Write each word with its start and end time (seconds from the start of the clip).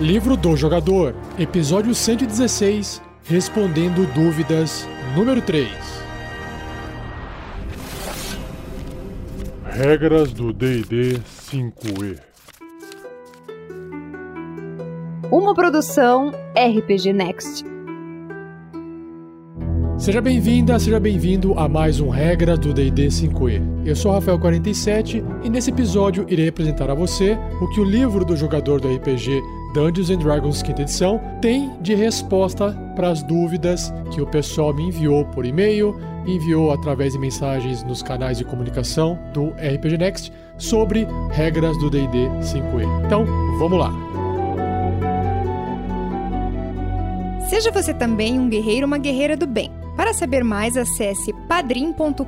Livro 0.00 0.36
do 0.36 0.56
Jogador, 0.56 1.14
episódio 1.38 1.94
116 1.94 3.00
Respondendo 3.22 4.04
Dúvidas, 4.12 4.88
número 5.14 5.40
3. 5.40 5.68
Regras 9.64 10.32
do 10.32 10.52
DD 10.52 11.20
5E. 11.48 12.18
Uma 15.30 15.54
produção 15.54 16.32
RPG 16.56 17.12
Next. 17.12 17.64
Seja 19.96 20.20
bem-vinda, 20.20 20.76
seja 20.78 20.98
bem-vindo 20.98 21.56
a 21.56 21.68
mais 21.68 22.00
um 22.00 22.08
Regra 22.08 22.56
do 22.56 22.74
D&D 22.74 23.06
5e. 23.06 23.86
Eu 23.86 23.94
sou 23.94 24.12
Rafael47 24.12 25.24
e 25.44 25.48
nesse 25.48 25.70
episódio 25.70 26.26
irei 26.28 26.48
apresentar 26.48 26.90
a 26.90 26.94
você 26.94 27.38
o 27.60 27.68
que 27.70 27.80
o 27.80 27.84
livro 27.84 28.24
do 28.24 28.36
jogador 28.36 28.80
do 28.80 28.92
RPG 28.92 29.40
Dungeons 29.74 30.08
and 30.08 30.18
Dragons 30.18 30.62
quinta 30.62 30.82
edição 30.82 31.20
tem 31.42 31.72
de 31.82 31.96
resposta 31.96 32.70
para 32.94 33.10
as 33.10 33.24
dúvidas 33.24 33.92
que 34.12 34.22
o 34.22 34.26
pessoal 34.26 34.72
me 34.72 34.84
enviou 34.84 35.24
por 35.24 35.44
e-mail, 35.44 36.00
enviou 36.24 36.70
através 36.70 37.12
de 37.12 37.18
mensagens 37.18 37.82
nos 37.82 38.00
canais 38.00 38.38
de 38.38 38.44
comunicação 38.44 39.18
do 39.32 39.48
RPG 39.48 39.98
Next 39.98 40.32
sobre 40.56 41.08
regras 41.32 41.76
do 41.78 41.90
D&D 41.90 42.28
5e. 42.40 43.04
Então, 43.04 43.26
vamos 43.58 43.76
lá. 43.76 43.92
Seja 47.48 47.72
você 47.72 47.92
também 47.92 48.38
um 48.38 48.48
guerreiro 48.48 48.82
ou 48.82 48.86
uma 48.86 48.98
guerreira 48.98 49.36
do 49.36 49.46
bem. 49.46 49.72
Para 49.96 50.14
saber 50.14 50.44
mais, 50.44 50.76
acesse 50.76 51.32
padrim.com.br 51.48 52.24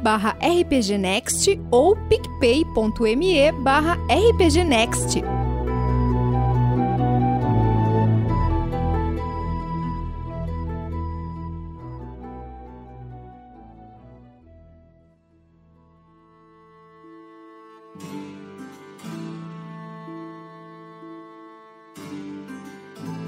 barra 0.00 0.36
rpgnext 0.40 1.60
ou 1.70 1.96
picpay.me 1.96 3.52
barra 3.62 3.98
rpgnext. 4.08 5.37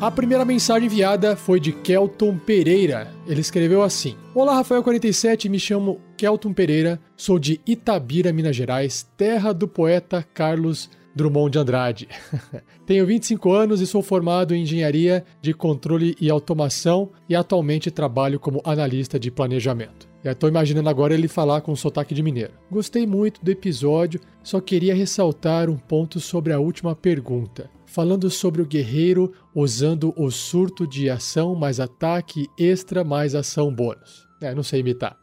A 0.01 0.11
primeira 0.11 0.47
mensagem 0.47 0.87
enviada 0.87 1.37
foi 1.37 1.61
de 1.61 1.73
Kelton 1.73 2.39
Pereira. 2.39 3.13
Ele 3.27 3.43
escreveu 3.43 3.83
assim: 3.83 4.17
Olá, 4.35 4.59
Rafael47, 4.59 5.51
me 5.51 5.61
chamo 5.61 6.01
Kelton 6.17 6.55
Pereira, 6.55 6.99
sou 7.15 7.39
de 7.39 7.61
Itabira, 7.67 8.33
Minas 8.33 8.57
Gerais, 8.57 9.07
terra 9.15 9.53
do 9.53 9.69
poeta 9.69 10.27
Carlos 10.33 10.89
Drummond 11.15 11.53
de 11.53 11.59
Andrade. 11.59 12.09
Tenho 12.87 13.05
25 13.05 13.53
anos 13.53 13.83
e 13.83 13.87
sou 13.87 14.01
formado 14.01 14.55
em 14.55 14.63
engenharia 14.63 15.23
de 15.43 15.53
controle 15.53 16.17
e 16.19 16.31
automação 16.31 17.11
e 17.29 17.37
atualmente 17.37 17.91
trabalho 17.91 18.41
como 18.41 18.63
analista 18.65 19.21
de 19.21 19.31
planejamento. 19.31 20.10
Já 20.23 20.33
estou 20.33 20.49
imaginando 20.49 20.89
agora 20.89 21.15
ele 21.15 21.29
falar 21.29 21.61
com 21.63 21.75
sotaque 21.75 22.15
de 22.15 22.23
mineiro. 22.23 22.53
Gostei 22.71 23.07
muito 23.07 23.43
do 23.43 23.51
episódio, 23.51 24.21
só 24.43 24.61
queria 24.61 24.95
ressaltar 24.95 25.71
um 25.71 25.77
ponto 25.77 26.21
sobre 26.21 26.53
a 26.53 26.59
última 26.59 26.95
pergunta 26.95 27.71
falando 27.91 28.31
sobre 28.31 28.63
o 28.63 28.67
guerreiro 28.67 29.33
usando 29.55 30.15
o 30.17 30.31
surto 30.31 30.87
de 30.87 31.11
ação 31.11 31.57
mais 31.57 31.81
ataque 31.81 32.47
extra 32.57 33.03
mais 33.03 33.35
ação 33.35 33.75
bônus. 33.75 34.29
É, 34.41 34.55
não 34.55 34.63
sei 34.63 34.81
imitar. 34.81 35.19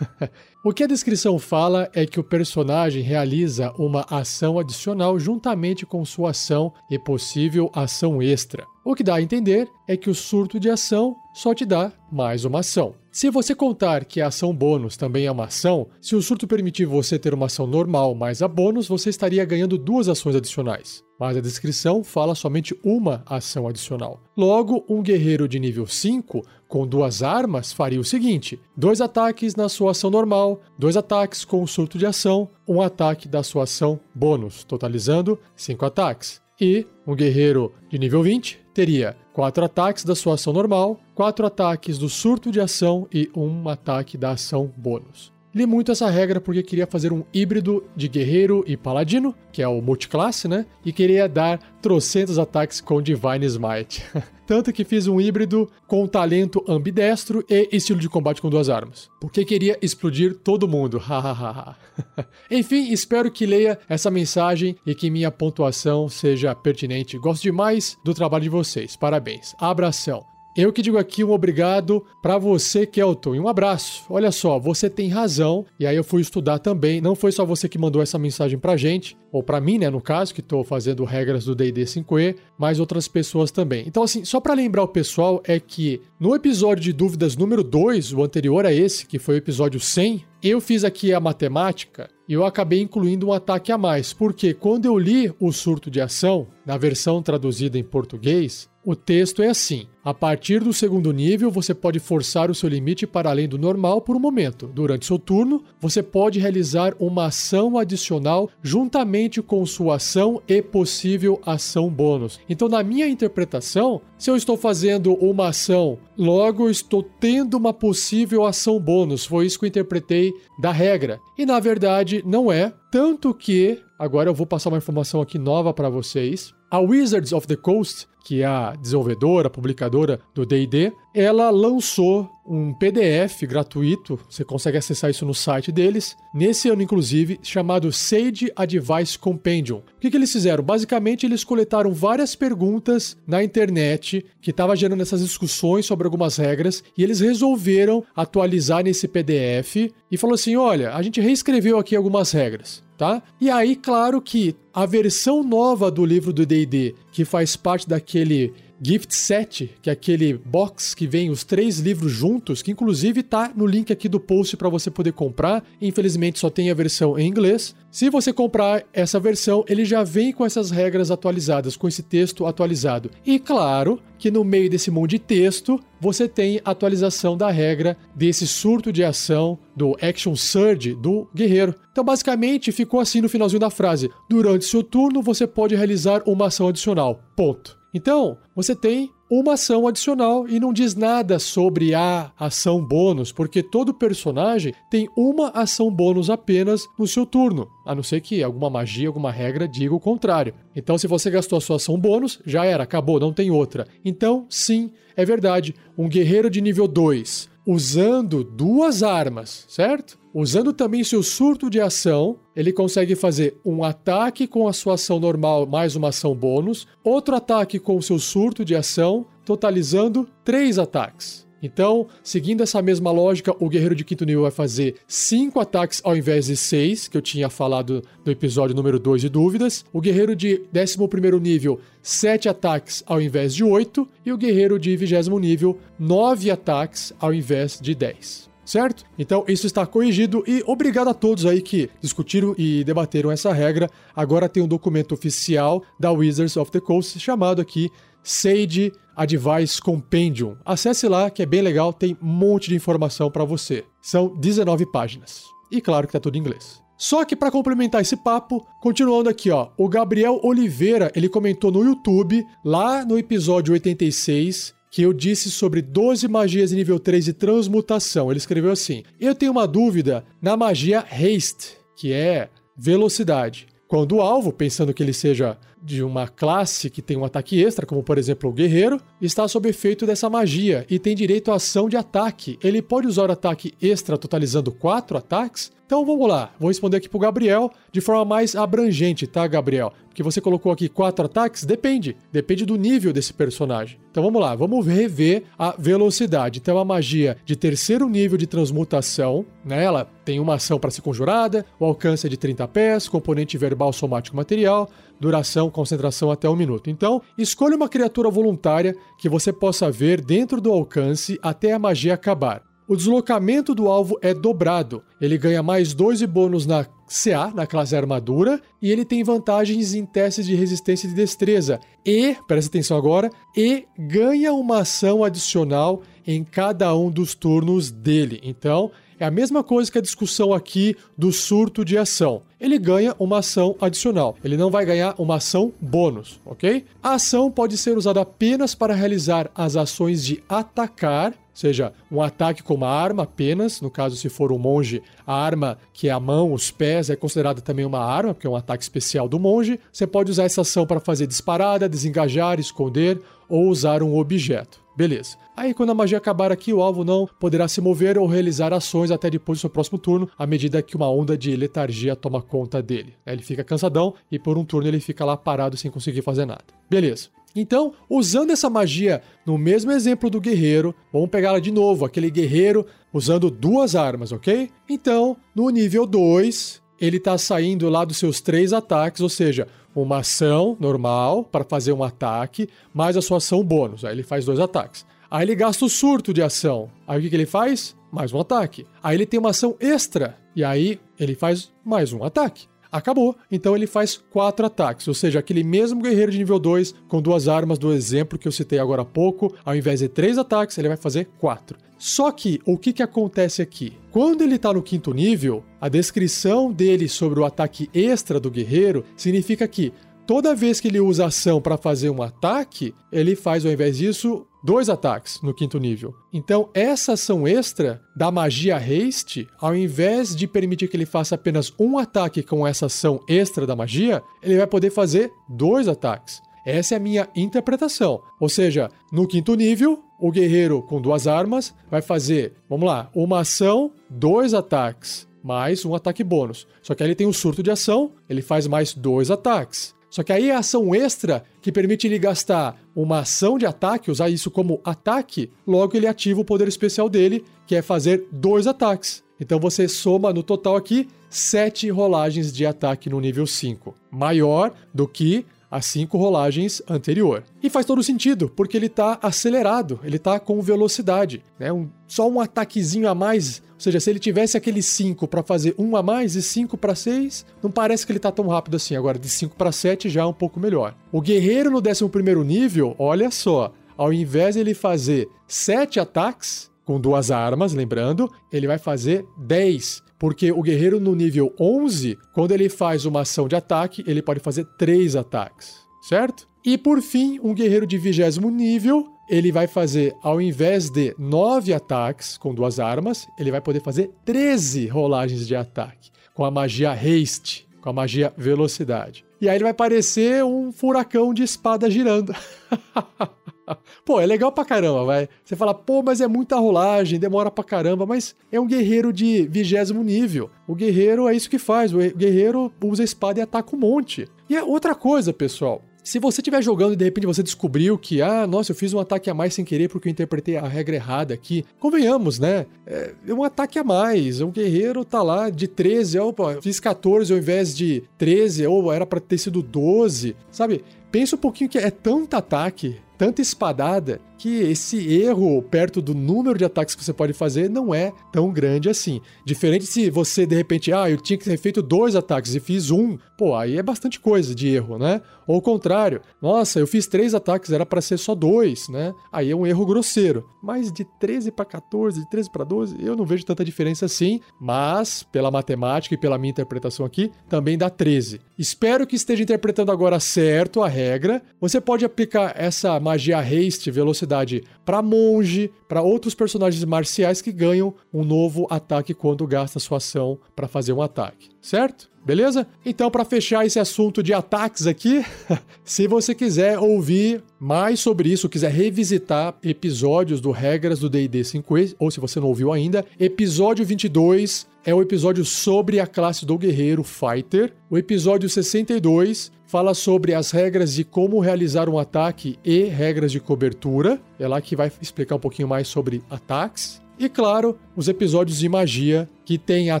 o 0.64 0.72
que 0.72 0.82
a 0.82 0.86
descrição 0.86 1.38
fala 1.38 1.88
é 1.94 2.04
que 2.06 2.18
o 2.18 2.24
personagem 2.24 3.02
realiza 3.02 3.70
uma 3.78 4.04
ação 4.10 4.58
adicional 4.58 5.18
juntamente 5.18 5.86
com 5.86 6.04
sua 6.04 6.30
ação 6.30 6.72
e 6.90 6.98
possível 6.98 7.70
ação 7.72 8.20
extra. 8.20 8.64
O 8.84 8.94
que 8.94 9.04
dá 9.04 9.16
a 9.16 9.22
entender 9.22 9.68
é 9.86 9.96
que 9.96 10.10
o 10.10 10.14
surto 10.14 10.58
de 10.58 10.70
ação 10.70 11.14
só 11.32 11.54
te 11.54 11.64
dá 11.64 11.92
mais 12.10 12.44
uma 12.44 12.60
ação. 12.60 12.99
Se 13.12 13.28
você 13.28 13.56
contar 13.56 14.04
que 14.04 14.20
a 14.20 14.28
ação 14.28 14.54
bônus 14.54 14.96
também 14.96 15.26
é 15.26 15.32
uma 15.32 15.46
ação, 15.46 15.88
se 16.00 16.14
o 16.14 16.22
surto 16.22 16.46
permitir 16.46 16.84
você 16.84 17.18
ter 17.18 17.34
uma 17.34 17.46
ação 17.46 17.66
normal 17.66 18.14
mais 18.14 18.40
a 18.40 18.46
bônus, 18.46 18.86
você 18.86 19.10
estaria 19.10 19.44
ganhando 19.44 19.76
duas 19.76 20.08
ações 20.08 20.36
adicionais. 20.36 21.02
Mas 21.18 21.36
a 21.36 21.40
descrição 21.40 22.04
fala 22.04 22.36
somente 22.36 22.72
uma 22.84 23.24
ação 23.26 23.66
adicional. 23.66 24.20
Logo, 24.36 24.84
um 24.88 25.02
guerreiro 25.02 25.48
de 25.48 25.58
nível 25.58 25.88
5 25.88 26.40
com 26.68 26.86
duas 26.86 27.20
armas 27.20 27.72
faria 27.72 27.98
o 27.98 28.04
seguinte: 28.04 28.60
dois 28.76 29.00
ataques 29.00 29.56
na 29.56 29.68
sua 29.68 29.90
ação 29.90 30.08
normal, 30.08 30.60
dois 30.78 30.96
ataques 30.96 31.44
com 31.44 31.64
o 31.64 31.66
surto 31.66 31.98
de 31.98 32.06
ação, 32.06 32.48
um 32.66 32.80
ataque 32.80 33.26
da 33.26 33.42
sua 33.42 33.64
ação 33.64 33.98
bônus, 34.14 34.62
totalizando 34.62 35.36
cinco 35.56 35.84
ataques. 35.84 36.40
E 36.60 36.86
um 37.04 37.16
guerreiro 37.16 37.72
de 37.88 37.98
nível 37.98 38.22
20 38.22 38.60
teria 38.72 39.16
quatro 39.40 39.64
ataques 39.64 40.04
da 40.04 40.14
sua 40.14 40.34
ação 40.34 40.52
normal, 40.52 41.00
quatro 41.14 41.46
ataques 41.46 41.96
do 41.96 42.10
surto 42.10 42.52
de 42.52 42.60
ação 42.60 43.08
e 43.10 43.30
um 43.34 43.70
ataque 43.70 44.18
da 44.18 44.32
ação 44.32 44.70
bônus. 44.76 45.32
Li 45.54 45.66
muito 45.66 45.90
essa 45.90 46.08
regra 46.08 46.40
porque 46.40 46.62
queria 46.62 46.86
fazer 46.86 47.12
um 47.12 47.24
híbrido 47.34 47.84
de 47.96 48.08
guerreiro 48.08 48.64
e 48.66 48.76
paladino, 48.76 49.34
que 49.52 49.62
é 49.62 49.68
o 49.68 49.82
multiclasse, 49.82 50.46
né? 50.46 50.64
E 50.84 50.92
queria 50.92 51.28
dar 51.28 51.58
trocentos 51.82 52.38
ataques 52.38 52.80
com 52.80 53.02
Divine 53.02 53.44
Smite. 53.46 54.04
Tanto 54.46 54.72
que 54.72 54.84
fiz 54.84 55.06
um 55.06 55.20
híbrido 55.20 55.70
com 55.86 56.06
talento 56.06 56.64
ambidestro 56.68 57.44
e 57.48 57.68
estilo 57.72 58.00
de 58.00 58.08
combate 58.08 58.40
com 58.40 58.50
duas 58.50 58.68
armas. 58.68 59.08
Porque 59.20 59.44
queria 59.44 59.78
explodir 59.80 60.36
todo 60.36 60.68
mundo. 60.68 61.00
Enfim, 62.50 62.92
espero 62.92 63.30
que 63.30 63.46
leia 63.46 63.78
essa 63.88 64.10
mensagem 64.10 64.76
e 64.86 64.94
que 64.94 65.10
minha 65.10 65.30
pontuação 65.30 66.08
seja 66.08 66.54
pertinente. 66.54 67.18
Gosto 67.18 67.42
demais 67.42 67.96
do 68.04 68.14
trabalho 68.14 68.44
de 68.44 68.48
vocês. 68.48 68.96
Parabéns. 68.96 69.54
Abração. 69.58 70.39
Eu 70.56 70.72
que 70.72 70.82
digo 70.82 70.98
aqui 70.98 71.22
um 71.22 71.30
obrigado 71.30 72.04
para 72.20 72.36
você, 72.36 72.84
Kelton, 72.84 73.36
e 73.36 73.40
um 73.40 73.46
abraço. 73.46 74.02
Olha 74.10 74.32
só, 74.32 74.58
você 74.58 74.90
tem 74.90 75.08
razão, 75.08 75.64
e 75.78 75.86
aí 75.86 75.94
eu 75.94 76.02
fui 76.02 76.20
estudar 76.20 76.58
também. 76.58 77.00
Não 77.00 77.14
foi 77.14 77.30
só 77.30 77.44
você 77.46 77.68
que 77.68 77.78
mandou 77.78 78.02
essa 78.02 78.18
mensagem 78.18 78.58
pra 78.58 78.76
gente, 78.76 79.16
ou 79.30 79.44
para 79.44 79.60
mim, 79.60 79.78
né, 79.78 79.88
no 79.88 80.00
caso, 80.00 80.34
que 80.34 80.40
estou 80.40 80.64
fazendo 80.64 81.04
regras 81.04 81.44
do 81.44 81.54
D&D 81.54 81.84
5e, 81.84 82.34
mas 82.58 82.80
outras 82.80 83.06
pessoas 83.06 83.52
também. 83.52 83.84
Então, 83.86 84.02
assim, 84.02 84.24
só 84.24 84.40
para 84.40 84.54
lembrar 84.54 84.82
o 84.82 84.88
pessoal 84.88 85.40
é 85.44 85.60
que 85.60 86.02
no 86.18 86.34
episódio 86.34 86.82
de 86.82 86.92
dúvidas 86.92 87.36
número 87.36 87.62
2, 87.62 88.12
o 88.12 88.22
anterior 88.24 88.66
a 88.66 88.72
esse, 88.72 89.06
que 89.06 89.20
foi 89.20 89.36
o 89.36 89.38
episódio 89.38 89.78
100, 89.78 90.24
eu 90.42 90.60
fiz 90.60 90.84
aqui 90.84 91.12
a 91.12 91.20
matemática 91.20 92.08
e 92.28 92.32
eu 92.32 92.46
acabei 92.46 92.80
incluindo 92.80 93.26
um 93.26 93.32
ataque 93.32 93.72
a 93.72 93.76
mais, 93.76 94.12
porque 94.12 94.54
quando 94.54 94.86
eu 94.86 94.96
li 94.96 95.32
o 95.38 95.52
surto 95.52 95.90
de 95.90 96.00
ação, 96.00 96.46
na 96.64 96.78
versão 96.78 97.22
traduzida 97.22 97.76
em 97.76 97.82
português, 97.82 98.69
o 98.84 98.96
texto 98.96 99.42
é 99.42 99.48
assim: 99.48 99.86
a 100.02 100.14
partir 100.14 100.60
do 100.60 100.72
segundo 100.72 101.12
nível, 101.12 101.50
você 101.50 101.74
pode 101.74 101.98
forçar 101.98 102.50
o 102.50 102.54
seu 102.54 102.68
limite 102.68 103.06
para 103.06 103.28
além 103.28 103.46
do 103.46 103.58
normal 103.58 104.00
por 104.00 104.16
um 104.16 104.20
momento. 104.20 104.66
Durante 104.66 105.04
seu 105.04 105.18
turno, 105.18 105.62
você 105.78 106.02
pode 106.02 106.38
realizar 106.38 106.94
uma 106.98 107.26
ação 107.26 107.76
adicional 107.76 108.48
juntamente 108.62 109.42
com 109.42 109.64
sua 109.66 109.96
ação 109.96 110.40
e 110.48 110.62
possível 110.62 111.38
ação 111.44 111.90
bônus. 111.90 112.40
Então, 112.48 112.68
na 112.68 112.82
minha 112.82 113.06
interpretação, 113.06 114.00
se 114.16 114.30
eu 114.30 114.36
estou 114.36 114.56
fazendo 114.56 115.12
uma 115.14 115.48
ação, 115.48 115.98
logo 116.16 116.70
estou 116.70 117.02
tendo 117.02 117.58
uma 117.58 117.74
possível 117.74 118.46
ação 118.46 118.80
bônus. 118.80 119.26
Foi 119.26 119.44
isso 119.44 119.58
que 119.58 119.66
eu 119.66 119.68
interpretei 119.68 120.32
da 120.58 120.72
regra. 120.72 121.20
E 121.36 121.44
na 121.44 121.60
verdade, 121.60 122.22
não 122.26 122.50
é. 122.50 122.72
Tanto 122.90 123.32
que, 123.34 123.78
agora 124.00 124.30
eu 124.30 124.34
vou 124.34 124.46
passar 124.46 124.70
uma 124.70 124.78
informação 124.78 125.20
aqui 125.20 125.38
nova 125.38 125.74
para 125.74 125.90
vocês. 125.90 126.54
A 126.70 126.78
Wizards 126.78 127.32
of 127.32 127.46
the 127.46 127.56
Coast 127.56 128.08
que 128.24 128.42
é 128.42 128.46
a 128.46 128.74
desenvolvedora, 128.80 129.50
publicadora 129.50 130.20
do 130.34 130.44
D&D, 130.44 130.92
ela 131.14 131.50
lançou 131.50 132.30
um 132.46 132.72
PDF 132.74 133.42
gratuito, 133.42 134.18
você 134.28 134.44
consegue 134.44 134.76
acessar 134.78 135.10
isso 135.10 135.24
no 135.24 135.34
site 135.34 135.70
deles, 135.70 136.16
nesse 136.34 136.68
ano 136.68 136.82
inclusive, 136.82 137.38
chamado 137.42 137.92
Sage 137.92 138.52
Advice 138.56 139.18
Compendium. 139.18 139.78
O 139.78 140.00
que, 140.00 140.10
que 140.10 140.16
eles 140.16 140.32
fizeram? 140.32 140.62
Basicamente, 140.62 141.26
eles 141.26 141.44
coletaram 141.44 141.92
várias 141.92 142.34
perguntas 142.34 143.16
na 143.26 143.42
internet 143.42 144.24
que 144.40 144.50
estavam 144.50 144.74
gerando 144.74 145.02
essas 145.02 145.22
discussões 145.22 145.86
sobre 145.86 146.06
algumas 146.06 146.36
regras 146.36 146.82
e 146.96 147.02
eles 147.02 147.20
resolveram 147.20 148.04
atualizar 148.14 148.82
nesse 148.82 149.06
PDF 149.06 149.92
e 150.10 150.16
falou 150.16 150.34
assim: 150.34 150.56
olha, 150.56 150.94
a 150.94 151.02
gente 151.02 151.20
reescreveu 151.20 151.78
aqui 151.78 151.94
algumas 151.94 152.32
regras. 152.32 152.82
Tá? 153.00 153.22
E 153.40 153.48
aí, 153.48 153.76
claro 153.76 154.20
que 154.20 154.54
a 154.72 154.86
versão 154.86 155.42
nova 155.42 155.90
do 155.90 156.04
livro 156.04 156.32
do 156.32 156.46
D&D, 156.46 156.94
que 157.12 157.24
faz 157.24 157.56
parte 157.56 157.88
daquele 157.88 158.52
gift 158.82 159.14
set, 159.14 159.70
que 159.82 159.90
é 159.90 159.92
aquele 159.92 160.32
box 160.32 160.94
que 160.94 161.06
vem 161.06 161.28
os 161.28 161.44
três 161.44 161.78
livros 161.78 162.10
juntos, 162.10 162.62
que 162.62 162.70
inclusive 162.70 163.22
tá 163.22 163.52
no 163.54 163.66
link 163.66 163.92
aqui 163.92 164.08
do 164.08 164.18
post 164.18 164.56
para 164.56 164.70
você 164.70 164.90
poder 164.90 165.12
comprar. 165.12 165.62
Infelizmente 165.80 166.38
só 166.38 166.48
tem 166.48 166.70
a 166.70 166.74
versão 166.74 167.18
em 167.18 167.28
inglês. 167.28 167.74
Se 167.90 168.08
você 168.08 168.32
comprar 168.32 168.84
essa 168.92 169.20
versão, 169.20 169.64
ele 169.68 169.84
já 169.84 170.02
vem 170.02 170.32
com 170.32 170.46
essas 170.46 170.70
regras 170.70 171.10
atualizadas, 171.10 171.76
com 171.76 171.88
esse 171.88 172.02
texto 172.02 172.46
atualizado. 172.46 173.10
E 173.26 173.38
claro 173.38 174.00
que 174.16 174.30
no 174.30 174.44
meio 174.44 174.70
desse 174.70 174.90
monte 174.90 175.12
de 175.12 175.18
texto, 175.18 175.80
você 176.00 176.28
tem 176.28 176.60
atualização 176.64 177.36
da 177.36 177.50
regra 177.50 177.96
desse 178.14 178.46
surto 178.46 178.92
de 178.92 179.02
ação 179.02 179.58
do 179.74 179.96
Action 180.00 180.36
Surge 180.36 180.94
do 180.94 181.28
guerreiro. 181.34 181.74
Então, 181.90 182.04
basicamente, 182.04 182.70
ficou 182.70 183.00
assim 183.00 183.20
no 183.20 183.28
finalzinho 183.28 183.60
da 183.60 183.70
frase: 183.70 184.10
durante 184.28 184.59
durante 184.60 184.66
seu 184.66 184.82
turno 184.82 185.22
você 185.22 185.46
pode 185.46 185.74
realizar 185.74 186.22
uma 186.26 186.46
ação 186.46 186.68
adicional. 186.68 187.20
Ponto. 187.34 187.78
Então, 187.94 188.36
você 188.54 188.76
tem 188.76 189.10
uma 189.28 189.54
ação 189.54 189.86
adicional 189.86 190.48
e 190.48 190.60
não 190.60 190.72
diz 190.72 190.94
nada 190.94 191.38
sobre 191.38 191.94
a 191.94 192.32
ação 192.38 192.84
bônus, 192.84 193.32
porque 193.32 193.62
todo 193.62 193.94
personagem 193.94 194.74
tem 194.90 195.08
uma 195.16 195.48
ação 195.50 195.90
bônus 195.90 196.28
apenas 196.28 196.82
no 196.98 197.06
seu 197.06 197.24
turno, 197.24 197.68
a 197.86 197.94
não 197.94 198.02
ser 198.02 198.20
que 198.20 198.42
alguma 198.42 198.68
magia, 198.68 199.08
alguma 199.08 199.30
regra 199.30 199.66
diga 199.66 199.94
o 199.94 200.00
contrário. 200.00 200.54
Então, 200.74 200.98
se 200.98 201.06
você 201.06 201.30
gastou 201.30 201.56
a 201.58 201.60
sua 201.60 201.76
ação 201.76 201.98
bônus, 201.98 202.40
já 202.44 202.64
era, 202.64 202.84
acabou, 202.84 203.18
não 203.18 203.32
tem 203.32 203.50
outra. 203.50 203.86
Então, 204.04 204.46
sim, 204.48 204.90
é 205.16 205.24
verdade, 205.24 205.74
um 205.96 206.08
guerreiro 206.08 206.50
de 206.50 206.60
nível 206.60 206.86
2 206.86 207.49
usando 207.66 208.42
duas 208.42 209.02
armas, 209.02 209.64
certo? 209.68 210.18
Usando 210.32 210.72
também 210.72 211.02
seu 211.02 211.22
surto 211.22 211.68
de 211.68 211.80
ação, 211.80 212.38
ele 212.54 212.72
consegue 212.72 213.16
fazer 213.16 213.58
um 213.64 213.82
ataque 213.82 214.46
com 214.46 214.68
a 214.68 214.72
sua 214.72 214.94
ação 214.94 215.18
normal 215.18 215.66
mais 215.66 215.96
uma 215.96 216.08
ação 216.08 216.34
bônus, 216.34 216.86
outro 217.02 217.34
ataque 217.34 217.78
com 217.78 217.96
o 217.96 218.02
seu 218.02 218.18
surto 218.18 218.64
de 218.64 218.76
ação, 218.76 219.26
totalizando 219.44 220.28
três 220.44 220.78
ataques. 220.78 221.49
Então, 221.62 222.06
seguindo 222.22 222.62
essa 222.62 222.80
mesma 222.80 223.10
lógica, 223.10 223.54
o 223.58 223.68
guerreiro 223.68 223.94
de 223.94 224.04
quinto 224.04 224.24
nível 224.24 224.42
vai 224.42 224.50
fazer 224.50 224.96
5 225.06 225.60
ataques 225.60 226.00
ao 226.04 226.16
invés 226.16 226.46
de 226.46 226.56
6, 226.56 227.08
que 227.08 227.16
eu 227.16 227.22
tinha 227.22 227.50
falado 227.50 228.02
no 228.24 228.32
episódio 228.32 228.74
número 228.74 228.98
2 228.98 229.22
de 229.22 229.28
dúvidas. 229.28 229.84
O 229.92 230.00
guerreiro 230.00 230.34
de 230.34 230.62
11 230.74 231.40
nível, 231.40 231.80
7 232.02 232.48
ataques 232.48 233.02
ao 233.06 233.20
invés 233.20 233.54
de 233.54 233.64
8. 233.64 234.08
E 234.24 234.32
o 234.32 234.38
guerreiro 234.38 234.78
de 234.78 234.96
20 234.96 235.28
nível, 235.40 235.78
9 235.98 236.50
ataques 236.50 237.12
ao 237.20 237.32
invés 237.32 237.78
de 237.80 237.94
10 237.94 238.50
certo? 238.70 239.04
Então 239.18 239.44
isso 239.48 239.66
está 239.66 239.84
corrigido 239.84 240.44
e 240.46 240.62
obrigado 240.64 241.08
a 241.08 241.14
todos 241.14 241.44
aí 241.44 241.60
que 241.60 241.90
discutiram 242.00 242.54
e 242.56 242.84
debateram 242.84 243.30
essa 243.30 243.52
regra. 243.52 243.90
Agora 244.14 244.48
tem 244.48 244.62
um 244.62 244.68
documento 244.68 245.12
oficial 245.12 245.82
da 245.98 246.12
Wizards 246.12 246.56
of 246.56 246.70
the 246.70 246.78
Coast 246.78 247.18
chamado 247.18 247.60
aqui 247.60 247.90
Sage 248.22 248.92
Advice 249.16 249.80
Compendium. 249.80 250.56
Acesse 250.64 251.06
lá 251.08 251.30
que 251.30 251.42
é 251.42 251.46
bem 251.46 251.60
legal, 251.60 251.92
tem 251.92 252.16
um 252.22 252.26
monte 252.26 252.68
de 252.68 252.76
informação 252.76 253.30
para 253.30 253.44
você. 253.44 253.84
São 254.00 254.34
19 254.36 254.86
páginas. 254.90 255.42
E 255.70 255.80
claro 255.80 256.06
que 256.06 256.12
tá 256.12 256.20
tudo 256.20 256.36
em 256.36 256.40
inglês. 256.40 256.80
Só 256.96 257.24
que 257.24 257.34
para 257.34 257.50
complementar 257.50 258.02
esse 258.02 258.16
papo, 258.16 258.66
continuando 258.80 259.30
aqui, 259.30 259.50
ó, 259.50 259.68
o 259.78 259.88
Gabriel 259.88 260.38
Oliveira, 260.42 261.10
ele 261.14 261.30
comentou 261.30 261.72
no 261.72 261.82
YouTube, 261.82 262.44
lá 262.62 263.06
no 263.06 263.18
episódio 263.18 263.72
86, 263.72 264.74
que 264.90 265.02
eu 265.02 265.12
disse 265.12 265.50
sobre 265.50 265.80
12 265.80 266.28
magias 266.28 266.72
nível 266.72 266.98
3 266.98 267.24
de 267.24 267.32
transmutação. 267.32 268.30
Ele 268.30 268.38
escreveu 268.38 268.70
assim: 268.70 269.02
"Eu 269.18 269.34
tenho 269.34 269.52
uma 269.52 269.66
dúvida 269.66 270.24
na 270.42 270.56
magia 270.58 271.00
haste, 271.10 271.78
que 271.96 272.12
é 272.12 272.50
velocidade. 272.76 273.66
Quando 273.86 274.16
o 274.16 274.20
alvo, 274.20 274.52
pensando 274.52 274.94
que 274.94 275.02
ele 275.02 275.12
seja 275.12 275.58
de 275.82 276.02
uma 276.02 276.28
classe 276.28 276.90
que 276.90 277.02
tem 277.02 277.16
um 277.16 277.24
ataque 277.24 277.62
extra, 277.62 277.86
como 277.86 278.02
por 278.02 278.18
exemplo 278.18 278.50
o 278.50 278.52
guerreiro, 278.52 279.00
está 279.20 279.46
sob 279.48 279.68
efeito 279.68 280.06
dessa 280.06 280.28
magia 280.28 280.84
e 280.88 280.98
tem 280.98 281.14
direito 281.14 281.50
à 281.50 281.56
ação 281.56 281.88
de 281.88 281.96
ataque. 281.96 282.58
Ele 282.62 282.82
pode 282.82 283.06
usar 283.06 283.28
o 283.28 283.32
ataque 283.32 283.74
extra 283.80 284.18
totalizando 284.18 284.72
4 284.72 285.18
ataques? 285.18 285.72
Então 285.90 286.06
vamos 286.06 286.28
lá, 286.28 286.52
vou 286.56 286.68
responder 286.68 286.98
aqui 286.98 287.08
pro 287.08 287.18
Gabriel 287.18 287.68
de 287.90 288.00
forma 288.00 288.24
mais 288.24 288.54
abrangente, 288.54 289.26
tá, 289.26 289.44
Gabriel? 289.48 289.92
Porque 290.06 290.22
você 290.22 290.40
colocou 290.40 290.70
aqui 290.70 290.88
quatro 290.88 291.24
ataques? 291.24 291.64
Depende, 291.64 292.16
depende 292.30 292.64
do 292.64 292.76
nível 292.76 293.12
desse 293.12 293.32
personagem. 293.32 293.98
Então 294.08 294.22
vamos 294.22 294.40
lá, 294.40 294.54
vamos 294.54 294.86
rever 294.86 295.44
a 295.58 295.74
velocidade. 295.76 296.60
Então 296.60 296.78
a 296.78 296.84
magia 296.84 297.36
de 297.44 297.56
terceiro 297.56 298.08
nível 298.08 298.38
de 298.38 298.46
transmutação, 298.46 299.44
né? 299.64 299.82
Ela 299.82 300.08
tem 300.24 300.38
uma 300.38 300.54
ação 300.54 300.78
para 300.78 300.92
ser 300.92 301.00
conjurada, 301.00 301.66
o 301.78 301.84
alcance 301.84 302.24
é 302.24 302.30
de 302.30 302.36
30 302.36 302.68
pés, 302.68 303.08
componente 303.08 303.58
verbal 303.58 303.92
somático 303.92 304.36
material, 304.36 304.88
duração, 305.20 305.70
concentração 305.70 306.30
até 306.30 306.48
um 306.48 306.56
minuto. 306.56 306.88
Então, 306.88 307.20
escolha 307.36 307.76
uma 307.76 307.88
criatura 307.88 308.30
voluntária 308.30 308.96
que 309.18 309.28
você 309.28 309.52
possa 309.52 309.90
ver 309.90 310.20
dentro 310.20 310.60
do 310.60 310.72
alcance 310.72 311.38
até 311.42 311.72
a 311.72 311.78
magia 311.78 312.14
acabar. 312.14 312.62
O 312.88 312.96
deslocamento 312.96 313.72
do 313.72 313.86
alvo 313.86 314.18
é 314.20 314.34
dobrado. 314.34 315.00
Ele 315.20 315.38
ganha 315.38 315.62
mais 315.62 315.94
2 315.94 316.24
bônus 316.24 316.66
na 316.66 316.84
CA, 317.06 317.52
na 317.54 317.64
classe 317.64 317.94
armadura, 317.94 318.60
e 318.82 318.90
ele 318.90 319.04
tem 319.04 319.22
vantagens 319.22 319.94
em 319.94 320.04
testes 320.04 320.44
de 320.44 320.56
resistência 320.56 321.06
e 321.06 321.10
de 321.10 321.14
destreza. 321.14 321.78
E, 322.04 322.34
presta 322.48 322.68
atenção 322.68 322.96
agora, 322.96 323.30
e 323.56 323.84
ganha 323.96 324.52
uma 324.52 324.80
ação 324.80 325.22
adicional 325.22 326.02
em 326.26 326.42
cada 326.42 326.92
um 326.96 327.12
dos 327.12 327.32
turnos 327.32 327.92
dele. 327.92 328.40
Então, 328.42 328.90
é 329.20 329.26
a 329.26 329.30
mesma 329.30 329.62
coisa 329.62 329.92
que 329.92 329.98
a 329.98 330.02
discussão 330.02 330.52
aqui 330.52 330.96
do 331.16 331.30
surto 331.30 331.84
de 331.84 331.98
ação. 331.98 332.42
Ele 332.58 332.78
ganha 332.78 333.14
uma 333.18 333.38
ação 333.38 333.76
adicional. 333.80 334.34
Ele 334.42 334.56
não 334.56 334.70
vai 334.70 334.84
ganhar 334.86 335.14
uma 335.18 335.36
ação 335.36 335.72
bônus, 335.80 336.40
ok? 336.44 336.86
A 337.02 337.14
ação 337.14 337.50
pode 337.50 337.76
ser 337.76 337.96
usada 337.96 338.22
apenas 338.22 338.74
para 338.74 338.94
realizar 338.94 339.50
as 339.54 339.76
ações 339.76 340.24
de 340.24 340.42
atacar 340.48 341.34
seja, 341.52 341.92
um 342.10 342.22
ataque 342.22 342.62
com 342.62 342.74
uma 342.74 342.88
arma 342.88 343.24
apenas, 343.24 343.82
no 343.82 343.90
caso 343.90 344.16
se 344.16 344.30
for 344.30 344.50
um 344.50 344.58
monge, 344.58 345.02
a 345.26 345.34
arma 345.34 345.76
que 345.92 346.08
é 346.08 346.10
a 346.10 346.18
mão, 346.18 346.54
os 346.54 346.70
pés, 346.70 347.10
é 347.10 347.16
considerada 347.16 347.60
também 347.60 347.84
uma 347.84 348.02
arma, 348.02 348.32
porque 348.32 348.46
é 348.46 348.50
um 348.50 348.56
ataque 348.56 348.82
especial 348.82 349.28
do 349.28 349.38
monge. 349.38 349.78
Você 349.92 350.06
pode 350.06 350.30
usar 350.30 350.44
essa 350.44 350.62
ação 350.62 350.86
para 350.86 351.00
fazer 351.00 351.26
disparada, 351.26 351.86
desengajar, 351.86 352.58
esconder 352.58 353.20
ou 353.46 353.68
usar 353.68 354.02
um 354.02 354.16
objeto. 354.16 354.80
Beleza. 355.00 355.38
Aí, 355.56 355.72
quando 355.72 355.88
a 355.88 355.94
magia 355.94 356.18
acabar 356.18 356.52
aqui, 356.52 356.74
o 356.74 356.82
alvo 356.82 357.04
não 357.04 357.26
poderá 357.26 357.66
se 357.66 357.80
mover 357.80 358.18
ou 358.18 358.26
realizar 358.26 358.70
ações 358.74 359.10
até 359.10 359.30
depois 359.30 359.56
do 359.56 359.62
seu 359.62 359.70
próximo 359.70 359.98
turno, 359.98 360.28
à 360.36 360.46
medida 360.46 360.82
que 360.82 360.94
uma 360.94 361.10
onda 361.10 361.38
de 361.38 361.56
letargia 361.56 362.14
toma 362.14 362.42
conta 362.42 362.82
dele. 362.82 363.14
Ele 363.24 363.40
fica 363.40 363.64
cansadão 363.64 364.12
e 364.30 364.38
por 364.38 364.58
um 364.58 364.64
turno 364.64 364.88
ele 364.88 365.00
fica 365.00 365.24
lá 365.24 365.38
parado 365.38 365.74
sem 365.74 365.90
conseguir 365.90 366.20
fazer 366.20 366.44
nada. 366.44 366.66
Beleza. 366.90 367.30
Então, 367.56 367.94
usando 368.10 368.50
essa 368.50 368.68
magia 368.68 369.22
no 369.46 369.56
mesmo 369.56 369.90
exemplo 369.90 370.28
do 370.28 370.38
guerreiro, 370.38 370.94
vamos 371.10 371.30
pegá-la 371.30 371.60
de 371.60 371.70
novo, 371.70 372.04
aquele 372.04 372.30
guerreiro 372.30 372.84
usando 373.10 373.50
duas 373.50 373.96
armas, 373.96 374.32
ok? 374.32 374.68
Então, 374.86 375.34
no 375.54 375.70
nível 375.70 376.04
2, 376.04 376.79
ele 377.00 377.16
está 377.16 377.38
saindo 377.38 377.88
lá 377.88 378.04
dos 378.04 378.18
seus 378.18 378.40
três 378.40 378.72
ataques, 378.72 379.20
ou 379.20 379.28
seja, 379.28 379.66
uma 379.94 380.18
ação 380.18 380.76
normal 380.78 381.42
para 381.44 381.64
fazer 381.64 381.92
um 381.92 382.04
ataque, 382.04 382.68
mais 382.92 383.16
a 383.16 383.22
sua 383.22 383.38
ação 383.38 383.64
bônus. 383.64 384.04
Aí 384.04 384.14
ele 384.14 384.22
faz 384.22 384.44
dois 384.44 384.60
ataques. 384.60 385.06
Aí 385.30 385.44
ele 385.44 385.54
gasta 385.54 385.84
o 385.84 385.88
surto 385.88 386.34
de 386.34 386.42
ação. 386.42 386.90
Aí 387.06 387.18
o 387.18 387.22
que, 387.22 387.30
que 387.30 387.36
ele 387.36 387.46
faz? 387.46 387.96
Mais 388.12 388.32
um 388.32 388.40
ataque. 388.40 388.86
Aí 389.02 389.16
ele 389.16 389.26
tem 389.26 389.38
uma 389.38 389.50
ação 389.50 389.76
extra. 389.80 390.36
E 390.54 390.64
aí 390.64 391.00
ele 391.18 391.34
faz 391.34 391.72
mais 391.84 392.12
um 392.12 392.24
ataque 392.24 392.70
acabou. 392.90 393.36
Então 393.50 393.76
ele 393.76 393.86
faz 393.86 394.16
quatro 394.30 394.66
ataques, 394.66 395.06
ou 395.08 395.14
seja, 395.14 395.38
aquele 395.38 395.62
mesmo 395.62 396.02
guerreiro 396.02 396.32
de 396.32 396.38
nível 396.38 396.58
2 396.58 396.94
com 397.08 397.20
duas 397.20 397.48
armas 397.48 397.78
do 397.78 397.92
exemplo 397.92 398.38
que 398.38 398.48
eu 398.48 398.52
citei 398.52 398.78
agora 398.78 399.02
há 399.02 399.04
pouco, 399.04 399.54
ao 399.64 399.74
invés 399.74 400.00
de 400.00 400.08
três 400.08 400.38
ataques, 400.38 400.76
ele 400.78 400.88
vai 400.88 400.96
fazer 400.96 401.28
quatro. 401.38 401.78
Só 401.98 402.32
que 402.32 402.60
o 402.64 402.78
que, 402.78 402.94
que 402.94 403.02
acontece 403.02 403.60
aqui? 403.60 403.92
Quando 404.10 404.42
ele 404.42 404.54
está 404.54 404.72
no 404.72 404.82
quinto 404.82 405.12
nível, 405.12 405.62
a 405.78 405.88
descrição 405.88 406.72
dele 406.72 407.08
sobre 407.08 407.40
o 407.40 407.44
ataque 407.44 407.90
extra 407.92 408.40
do 408.40 408.50
guerreiro 408.50 409.04
significa 409.14 409.68
que 409.68 409.92
toda 410.26 410.54
vez 410.54 410.80
que 410.80 410.88
ele 410.88 410.98
usa 410.98 411.26
ação 411.26 411.60
para 411.60 411.76
fazer 411.76 412.08
um 412.08 412.22
ataque, 412.22 412.94
ele 413.12 413.36
faz 413.36 413.66
ao 413.66 413.72
invés 413.72 413.98
disso 413.98 414.46
dois 414.62 414.88
ataques 414.88 415.40
no 415.42 415.54
quinto 415.54 415.78
nível. 415.78 416.14
Então, 416.32 416.68
essa 416.74 417.12
ação 417.12 417.46
extra 417.46 418.02
da 418.16 418.30
magia 418.30 418.76
haste, 418.76 419.48
ao 419.58 419.74
invés 419.74 420.34
de 420.34 420.46
permitir 420.46 420.88
que 420.88 420.96
ele 420.96 421.06
faça 421.06 421.34
apenas 421.34 421.72
um 421.78 421.98
ataque 421.98 422.42
com 422.42 422.66
essa 422.66 422.86
ação 422.86 423.20
extra 423.28 423.66
da 423.66 423.76
magia, 423.76 424.22
ele 424.42 424.56
vai 424.56 424.66
poder 424.66 424.90
fazer 424.90 425.32
dois 425.48 425.88
ataques. 425.88 426.40
Essa 426.64 426.94
é 426.94 426.96
a 426.96 427.00
minha 427.00 427.28
interpretação. 427.34 428.20
Ou 428.38 428.48
seja, 428.48 428.90
no 429.10 429.26
quinto 429.26 429.54
nível, 429.54 430.02
o 430.18 430.30
guerreiro 430.30 430.82
com 430.82 431.00
duas 431.00 431.26
armas 431.26 431.74
vai 431.90 432.02
fazer, 432.02 432.52
vamos 432.68 432.86
lá, 432.86 433.10
uma 433.14 433.40
ação, 433.40 433.92
dois 434.08 434.52
ataques, 434.52 435.26
mais 435.42 435.84
um 435.84 435.94
ataque 435.94 436.22
bônus. 436.22 436.66
Só 436.82 436.94
que 436.94 437.02
aí 437.02 437.08
ele 437.08 437.14
tem 437.14 437.26
um 437.26 437.32
surto 437.32 437.62
de 437.62 437.70
ação, 437.70 438.12
ele 438.28 438.42
faz 438.42 438.66
mais 438.66 438.92
dois 438.92 439.30
ataques. 439.30 439.94
Só 440.10 440.24
que 440.24 440.32
aí 440.32 440.50
a 440.50 440.58
ação 440.58 440.94
extra 440.94 441.44
que 441.62 441.70
permite 441.70 442.06
ele 442.06 442.18
gastar 442.18 442.76
uma 442.94 443.20
ação 443.20 443.56
de 443.56 443.64
ataque, 443.64 444.10
usar 444.10 444.28
isso 444.28 444.50
como 444.50 444.80
ataque, 444.84 445.50
logo 445.66 445.96
ele 445.96 446.08
ativa 446.08 446.40
o 446.40 446.44
poder 446.44 446.66
especial 446.66 447.08
dele, 447.08 447.44
que 447.66 447.76
é 447.76 447.80
fazer 447.80 448.26
dois 448.32 448.66
ataques. 448.66 449.22
Então 449.40 449.58
você 449.58 449.88
soma 449.88 450.32
no 450.32 450.42
total 450.42 450.76
aqui 450.76 451.08
sete 451.30 451.88
rolagens 451.88 452.52
de 452.52 452.66
ataque 452.66 453.08
no 453.08 453.20
nível 453.20 453.46
5, 453.46 453.94
maior 454.10 454.74
do 454.92 455.06
que 455.06 455.46
as 455.70 455.86
cinco 455.86 456.18
rolagens 456.18 456.82
anterior. 456.88 457.44
E 457.62 457.70
faz 457.70 457.86
todo 457.86 458.02
sentido, 458.02 458.48
porque 458.48 458.76
ele 458.76 458.86
está 458.86 459.18
acelerado, 459.22 460.00
ele 460.02 460.16
está 460.16 460.40
com 460.40 460.60
velocidade, 460.60 461.42
né? 461.58 461.72
Um, 461.72 461.88
só 462.06 462.28
um 462.28 462.40
ataquezinho 462.40 463.08
a 463.08 463.14
mais, 463.14 463.62
ou 463.74 463.80
seja, 463.80 464.00
se 464.00 464.10
ele 464.10 464.18
tivesse 464.18 464.56
aquele 464.56 464.82
5 464.82 465.26
para 465.28 465.42
fazer 465.42 465.74
um 465.78 465.96
a 465.96 466.02
mais 466.02 466.34
e 466.34 466.42
5 466.42 466.76
para 466.76 466.94
6, 466.94 467.46
não 467.62 467.70
parece 467.70 468.04
que 468.04 468.12
ele 468.12 468.18
está 468.18 468.30
tão 468.30 468.46
rápido 468.46 468.76
assim. 468.76 468.94
Agora 468.94 469.18
de 469.18 469.28
5 469.28 469.56
para 469.56 469.72
7 469.72 470.08
já 470.10 470.22
é 470.22 470.24
um 470.26 470.34
pouco 470.34 470.60
melhor. 470.60 470.94
O 471.10 471.20
guerreiro 471.20 471.70
no 471.70 471.78
11 471.78 472.44
nível, 472.44 472.94
olha 472.98 473.30
só, 473.30 473.72
ao 473.96 474.12
invés 474.12 474.54
de 474.54 474.60
ele 474.60 474.74
fazer 474.74 475.28
7 475.46 475.98
ataques 475.98 476.70
com 476.84 477.00
duas 477.00 477.30
armas, 477.30 477.72
lembrando, 477.72 478.30
ele 478.52 478.66
vai 478.66 478.76
fazer 478.76 479.24
10 479.38 480.02
Porque 480.20 480.52
o 480.52 480.60
guerreiro 480.60 481.00
no 481.00 481.14
nível 481.14 481.54
11, 481.58 482.18
quando 482.34 482.52
ele 482.52 482.68
faz 482.68 483.06
uma 483.06 483.22
ação 483.22 483.48
de 483.48 483.56
ataque, 483.56 484.04
ele 484.06 484.20
pode 484.20 484.38
fazer 484.38 484.66
três 484.78 485.16
ataques, 485.16 485.76
certo? 486.02 486.46
E 486.62 486.76
por 486.76 487.00
fim, 487.00 487.40
um 487.42 487.54
guerreiro 487.54 487.86
de 487.86 487.96
vigésimo 487.96 488.50
nível, 488.50 489.08
ele 489.30 489.50
vai 489.50 489.66
fazer, 489.66 490.14
ao 490.22 490.38
invés 490.38 490.90
de 490.90 491.14
9 491.18 491.72
ataques 491.72 492.36
com 492.36 492.54
duas 492.54 492.78
armas, 492.78 493.26
ele 493.38 493.50
vai 493.50 493.62
poder 493.62 493.80
fazer 493.80 494.10
13 494.26 494.88
rolagens 494.88 495.46
de 495.46 495.56
ataque 495.56 496.10
com 496.34 496.44
a 496.44 496.50
magia 496.50 496.92
haste, 496.92 497.66
com 497.80 497.88
a 497.88 497.92
magia 497.92 498.32
velocidade. 498.36 499.24
E 499.40 499.48
aí 499.48 499.56
ele 499.56 499.64
vai 499.64 499.72
parecer 499.72 500.44
um 500.44 500.70
furacão 500.70 501.32
de 501.32 501.42
espada 501.42 501.90
girando. 501.90 502.34
pô, 504.04 504.20
é 504.20 504.26
legal 504.26 504.52
pra 504.52 504.64
caramba, 504.64 505.04
vai. 505.04 505.28
Você 505.44 505.56
fala, 505.56 505.74
pô, 505.74 506.02
mas 506.02 506.20
é 506.20 506.26
muita 506.26 506.56
rolagem, 506.56 507.18
demora 507.18 507.50
pra 507.50 507.64
caramba, 507.64 508.06
mas 508.06 508.34
é 508.50 508.60
um 508.60 508.66
guerreiro 508.66 509.12
de 509.12 509.46
vigésimo 509.46 510.02
nível. 510.02 510.50
O 510.66 510.74
guerreiro 510.74 511.28
é 511.28 511.34
isso 511.34 511.50
que 511.50 511.58
faz, 511.58 511.92
o 511.92 511.98
guerreiro 511.98 512.72
usa 512.82 513.02
espada 513.02 513.40
e 513.40 513.42
ataca 513.42 513.74
um 513.74 513.78
monte. 513.78 514.28
E 514.48 514.56
é 514.56 514.62
outra 514.62 514.94
coisa, 514.94 515.32
pessoal. 515.32 515.82
Se 516.02 516.18
você 516.18 516.40
estiver 516.40 516.62
jogando 516.62 516.94
e 516.94 516.96
de 516.96 517.04
repente 517.04 517.26
você 517.26 517.42
descobriu 517.42 517.98
que, 517.98 518.22
ah, 518.22 518.46
nossa, 518.46 518.72
eu 518.72 518.76
fiz 518.76 518.92
um 518.94 518.98
ataque 518.98 519.28
a 519.28 519.34
mais 519.34 519.54
sem 519.54 519.64
querer 519.64 519.88
porque 519.88 520.08
eu 520.08 520.10
interpretei 520.10 520.56
a 520.56 520.66
regra 520.66 520.96
errada 520.96 521.34
aqui, 521.34 521.64
convenhamos, 521.78 522.38
né? 522.38 522.66
É, 522.86 523.12
é 523.28 523.34
um 523.34 523.44
ataque 523.44 523.78
a 523.78 523.84
mais. 523.84 524.40
O 524.40 524.48
guerreiro 524.48 525.04
tá 525.04 525.22
lá 525.22 525.50
de 525.50 525.68
13, 525.68 526.18
opa, 526.18 526.58
fiz 526.62 526.80
14 526.80 527.32
ao 527.32 527.38
invés 527.38 527.76
de 527.76 528.02
13, 528.16 528.66
ou 528.66 528.90
era 528.92 529.04
para 529.04 529.20
ter 529.20 529.38
sido 529.38 529.62
12, 529.62 530.34
sabe? 530.50 530.82
Pensa 531.10 531.36
um 531.36 531.38
pouquinho 531.38 531.68
que 531.68 531.78
é 531.78 531.90
tanto 531.90 532.34
ataque, 532.34 533.00
tanta 533.18 533.42
espadada, 533.42 534.20
que 534.40 534.62
esse 534.62 535.06
erro 535.12 535.62
perto 535.62 536.00
do 536.00 536.14
número 536.14 536.58
de 536.58 536.64
ataques 536.64 536.94
que 536.94 537.04
você 537.04 537.12
pode 537.12 537.34
fazer 537.34 537.68
não 537.68 537.94
é 537.94 538.10
tão 538.32 538.50
grande 538.50 538.88
assim. 538.88 539.20
Diferente 539.44 539.84
se 539.84 540.08
você, 540.08 540.46
de 540.46 540.56
repente, 540.56 540.90
ah, 540.90 541.10
eu 541.10 541.18
tinha 541.18 541.36
que 541.36 541.44
ter 541.44 541.58
feito 541.58 541.82
dois 541.82 542.16
ataques 542.16 542.54
e 542.54 542.60
fiz 542.60 542.90
um, 542.90 543.18
pô, 543.36 543.54
aí 543.54 543.76
é 543.76 543.82
bastante 543.82 544.18
coisa 544.18 544.54
de 544.54 544.68
erro, 544.68 544.96
né? 544.96 545.20
Ou 545.46 545.58
o 545.58 545.62
contrário, 545.62 546.22
nossa, 546.40 546.78
eu 546.78 546.86
fiz 546.86 547.06
três 547.06 547.34
ataques, 547.34 547.70
era 547.70 547.84
para 547.84 548.00
ser 548.00 548.16
só 548.16 548.34
dois, 548.34 548.88
né? 548.88 549.12
Aí 549.30 549.50
é 549.50 549.54
um 549.54 549.66
erro 549.66 549.84
grosseiro. 549.84 550.48
Mas 550.62 550.90
de 550.90 551.04
13 551.18 551.50
para 551.50 551.66
14, 551.66 552.20
de 552.20 552.30
13 552.30 552.50
para 552.50 552.64
12, 552.64 552.96
eu 552.98 553.14
não 553.14 553.26
vejo 553.26 553.44
tanta 553.44 553.62
diferença 553.62 554.06
assim, 554.06 554.40
mas 554.58 555.22
pela 555.22 555.50
matemática 555.50 556.14
e 556.14 556.18
pela 556.18 556.38
minha 556.38 556.50
interpretação 556.50 557.04
aqui, 557.04 557.30
também 557.46 557.76
dá 557.76 557.90
13. 557.90 558.40
Espero 558.58 559.06
que 559.06 559.16
esteja 559.16 559.42
interpretando 559.42 559.92
agora 559.92 560.18
certo 560.18 560.82
a 560.82 560.88
regra. 561.00 561.42
Você 561.60 561.80
pode 561.80 562.04
aplicar 562.04 562.54
essa 562.56 562.98
magia 563.00 563.38
haste, 563.38 563.90
velocidade 563.90 564.62
para 564.84 565.00
monge, 565.00 565.70
para 565.88 566.02
outros 566.02 566.34
personagens 566.34 566.84
marciais 566.84 567.40
que 567.40 567.52
ganham 567.52 567.94
um 568.12 568.24
novo 568.24 568.66
ataque 568.68 569.14
quando 569.14 569.46
gasta 569.46 569.78
sua 569.78 569.98
ação 569.98 570.38
para 570.54 570.68
fazer 570.68 570.92
um 570.92 571.02
ataque, 571.02 571.50
certo? 571.60 572.09
Beleza? 572.24 572.66
Então, 572.84 573.10
para 573.10 573.24
fechar 573.24 573.64
esse 573.64 573.78
assunto 573.78 574.22
de 574.22 574.32
ataques 574.32 574.86
aqui, 574.86 575.24
se 575.84 576.06
você 576.06 576.34
quiser 576.34 576.78
ouvir 576.78 577.42
mais 577.58 578.00
sobre 578.00 578.30
isso, 578.30 578.48
quiser 578.48 578.70
revisitar 578.70 579.56
episódios 579.62 580.40
do 580.40 580.50
Regras 580.50 581.00
do 581.00 581.08
D&D 581.08 581.40
5e, 581.40 581.94
ou 581.98 582.10
se 582.10 582.20
você 582.20 582.38
não 582.38 582.48
ouviu 582.48 582.72
ainda, 582.72 583.04
episódio 583.18 583.84
22 583.84 584.68
é 584.84 584.94
o 584.94 585.02
episódio 585.02 585.44
sobre 585.44 586.00
a 586.00 586.06
classe 586.06 586.46
do 586.46 586.56
guerreiro 586.56 587.04
Fighter. 587.04 587.74
O 587.90 587.98
episódio 587.98 588.48
62 588.48 589.52
fala 589.66 589.92
sobre 589.92 590.32
as 590.34 590.50
regras 590.50 590.94
de 590.94 591.04
como 591.04 591.38
realizar 591.38 591.88
um 591.88 591.98
ataque 591.98 592.58
e 592.64 592.84
regras 592.84 593.30
de 593.30 593.40
cobertura. 593.40 594.20
É 594.38 594.48
lá 594.48 594.60
que 594.60 594.74
vai 594.74 594.90
explicar 595.00 595.36
um 595.36 595.40
pouquinho 595.40 595.68
mais 595.68 595.86
sobre 595.86 596.22
ataques. 596.30 597.00
E 597.18 597.28
claro, 597.28 597.78
os 597.94 598.08
episódios 598.08 598.58
de 598.58 598.68
magia 598.68 599.28
que 599.44 599.58
tem 599.58 599.90
a 599.90 600.00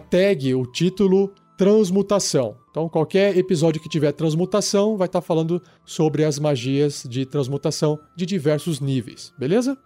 tag, 0.00 0.54
o 0.54 0.64
título 0.64 1.30
transmutação. 1.60 2.56
Então, 2.70 2.88
qualquer 2.88 3.36
episódio 3.36 3.82
que 3.82 3.88
tiver 3.88 4.12
transmutação 4.12 4.96
vai 4.96 5.04
estar 5.04 5.20
falando 5.20 5.62
sobre 5.84 6.24
as 6.24 6.38
magias 6.38 7.04
de 7.06 7.26
transmutação 7.26 7.98
de 8.16 8.24
diversos 8.24 8.80
níveis, 8.80 9.30
beleza? 9.38 9.76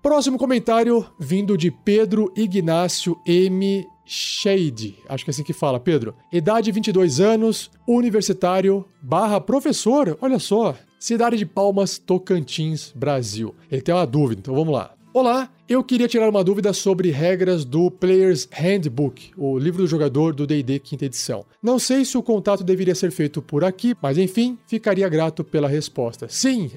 Próximo 0.00 0.38
comentário 0.38 1.04
vindo 1.18 1.58
de 1.58 1.68
Pedro 1.68 2.32
Ignácio 2.36 3.16
M. 3.26 3.84
Shade, 4.06 4.96
acho 5.08 5.24
que 5.24 5.30
é 5.30 5.32
assim 5.32 5.42
que 5.42 5.52
fala, 5.52 5.80
Pedro. 5.80 6.14
Idade 6.32 6.70
22 6.70 7.18
anos, 7.18 7.72
universitário, 7.88 8.84
barra 9.02 9.40
professor, 9.40 10.16
olha 10.20 10.38
só, 10.38 10.76
cidade 10.96 11.36
de 11.36 11.44
Palmas, 11.44 11.98
Tocantins, 11.98 12.92
Brasil. 12.94 13.52
Ele 13.68 13.82
tem 13.82 13.92
uma 13.92 14.06
dúvida, 14.06 14.38
então 14.38 14.54
vamos 14.54 14.72
lá. 14.72 14.94
Olá, 15.12 15.50
eu 15.70 15.84
queria 15.84 16.08
tirar 16.08 16.28
uma 16.28 16.42
dúvida 16.42 16.72
sobre 16.72 17.12
regras 17.12 17.64
do 17.64 17.92
Player's 17.92 18.48
Handbook, 18.50 19.30
o 19.36 19.56
livro 19.56 19.82
do 19.82 19.86
jogador 19.86 20.34
do 20.34 20.44
D&D 20.44 20.80
quinta 20.80 21.04
edição. 21.04 21.46
Não 21.62 21.78
sei 21.78 22.04
se 22.04 22.18
o 22.18 22.22
contato 22.24 22.64
deveria 22.64 22.92
ser 22.92 23.12
feito 23.12 23.40
por 23.40 23.62
aqui, 23.62 23.94
mas 24.02 24.18
enfim, 24.18 24.58
ficaria 24.66 25.08
grato 25.08 25.44
pela 25.44 25.68
resposta. 25.68 26.26
Sim! 26.28 26.72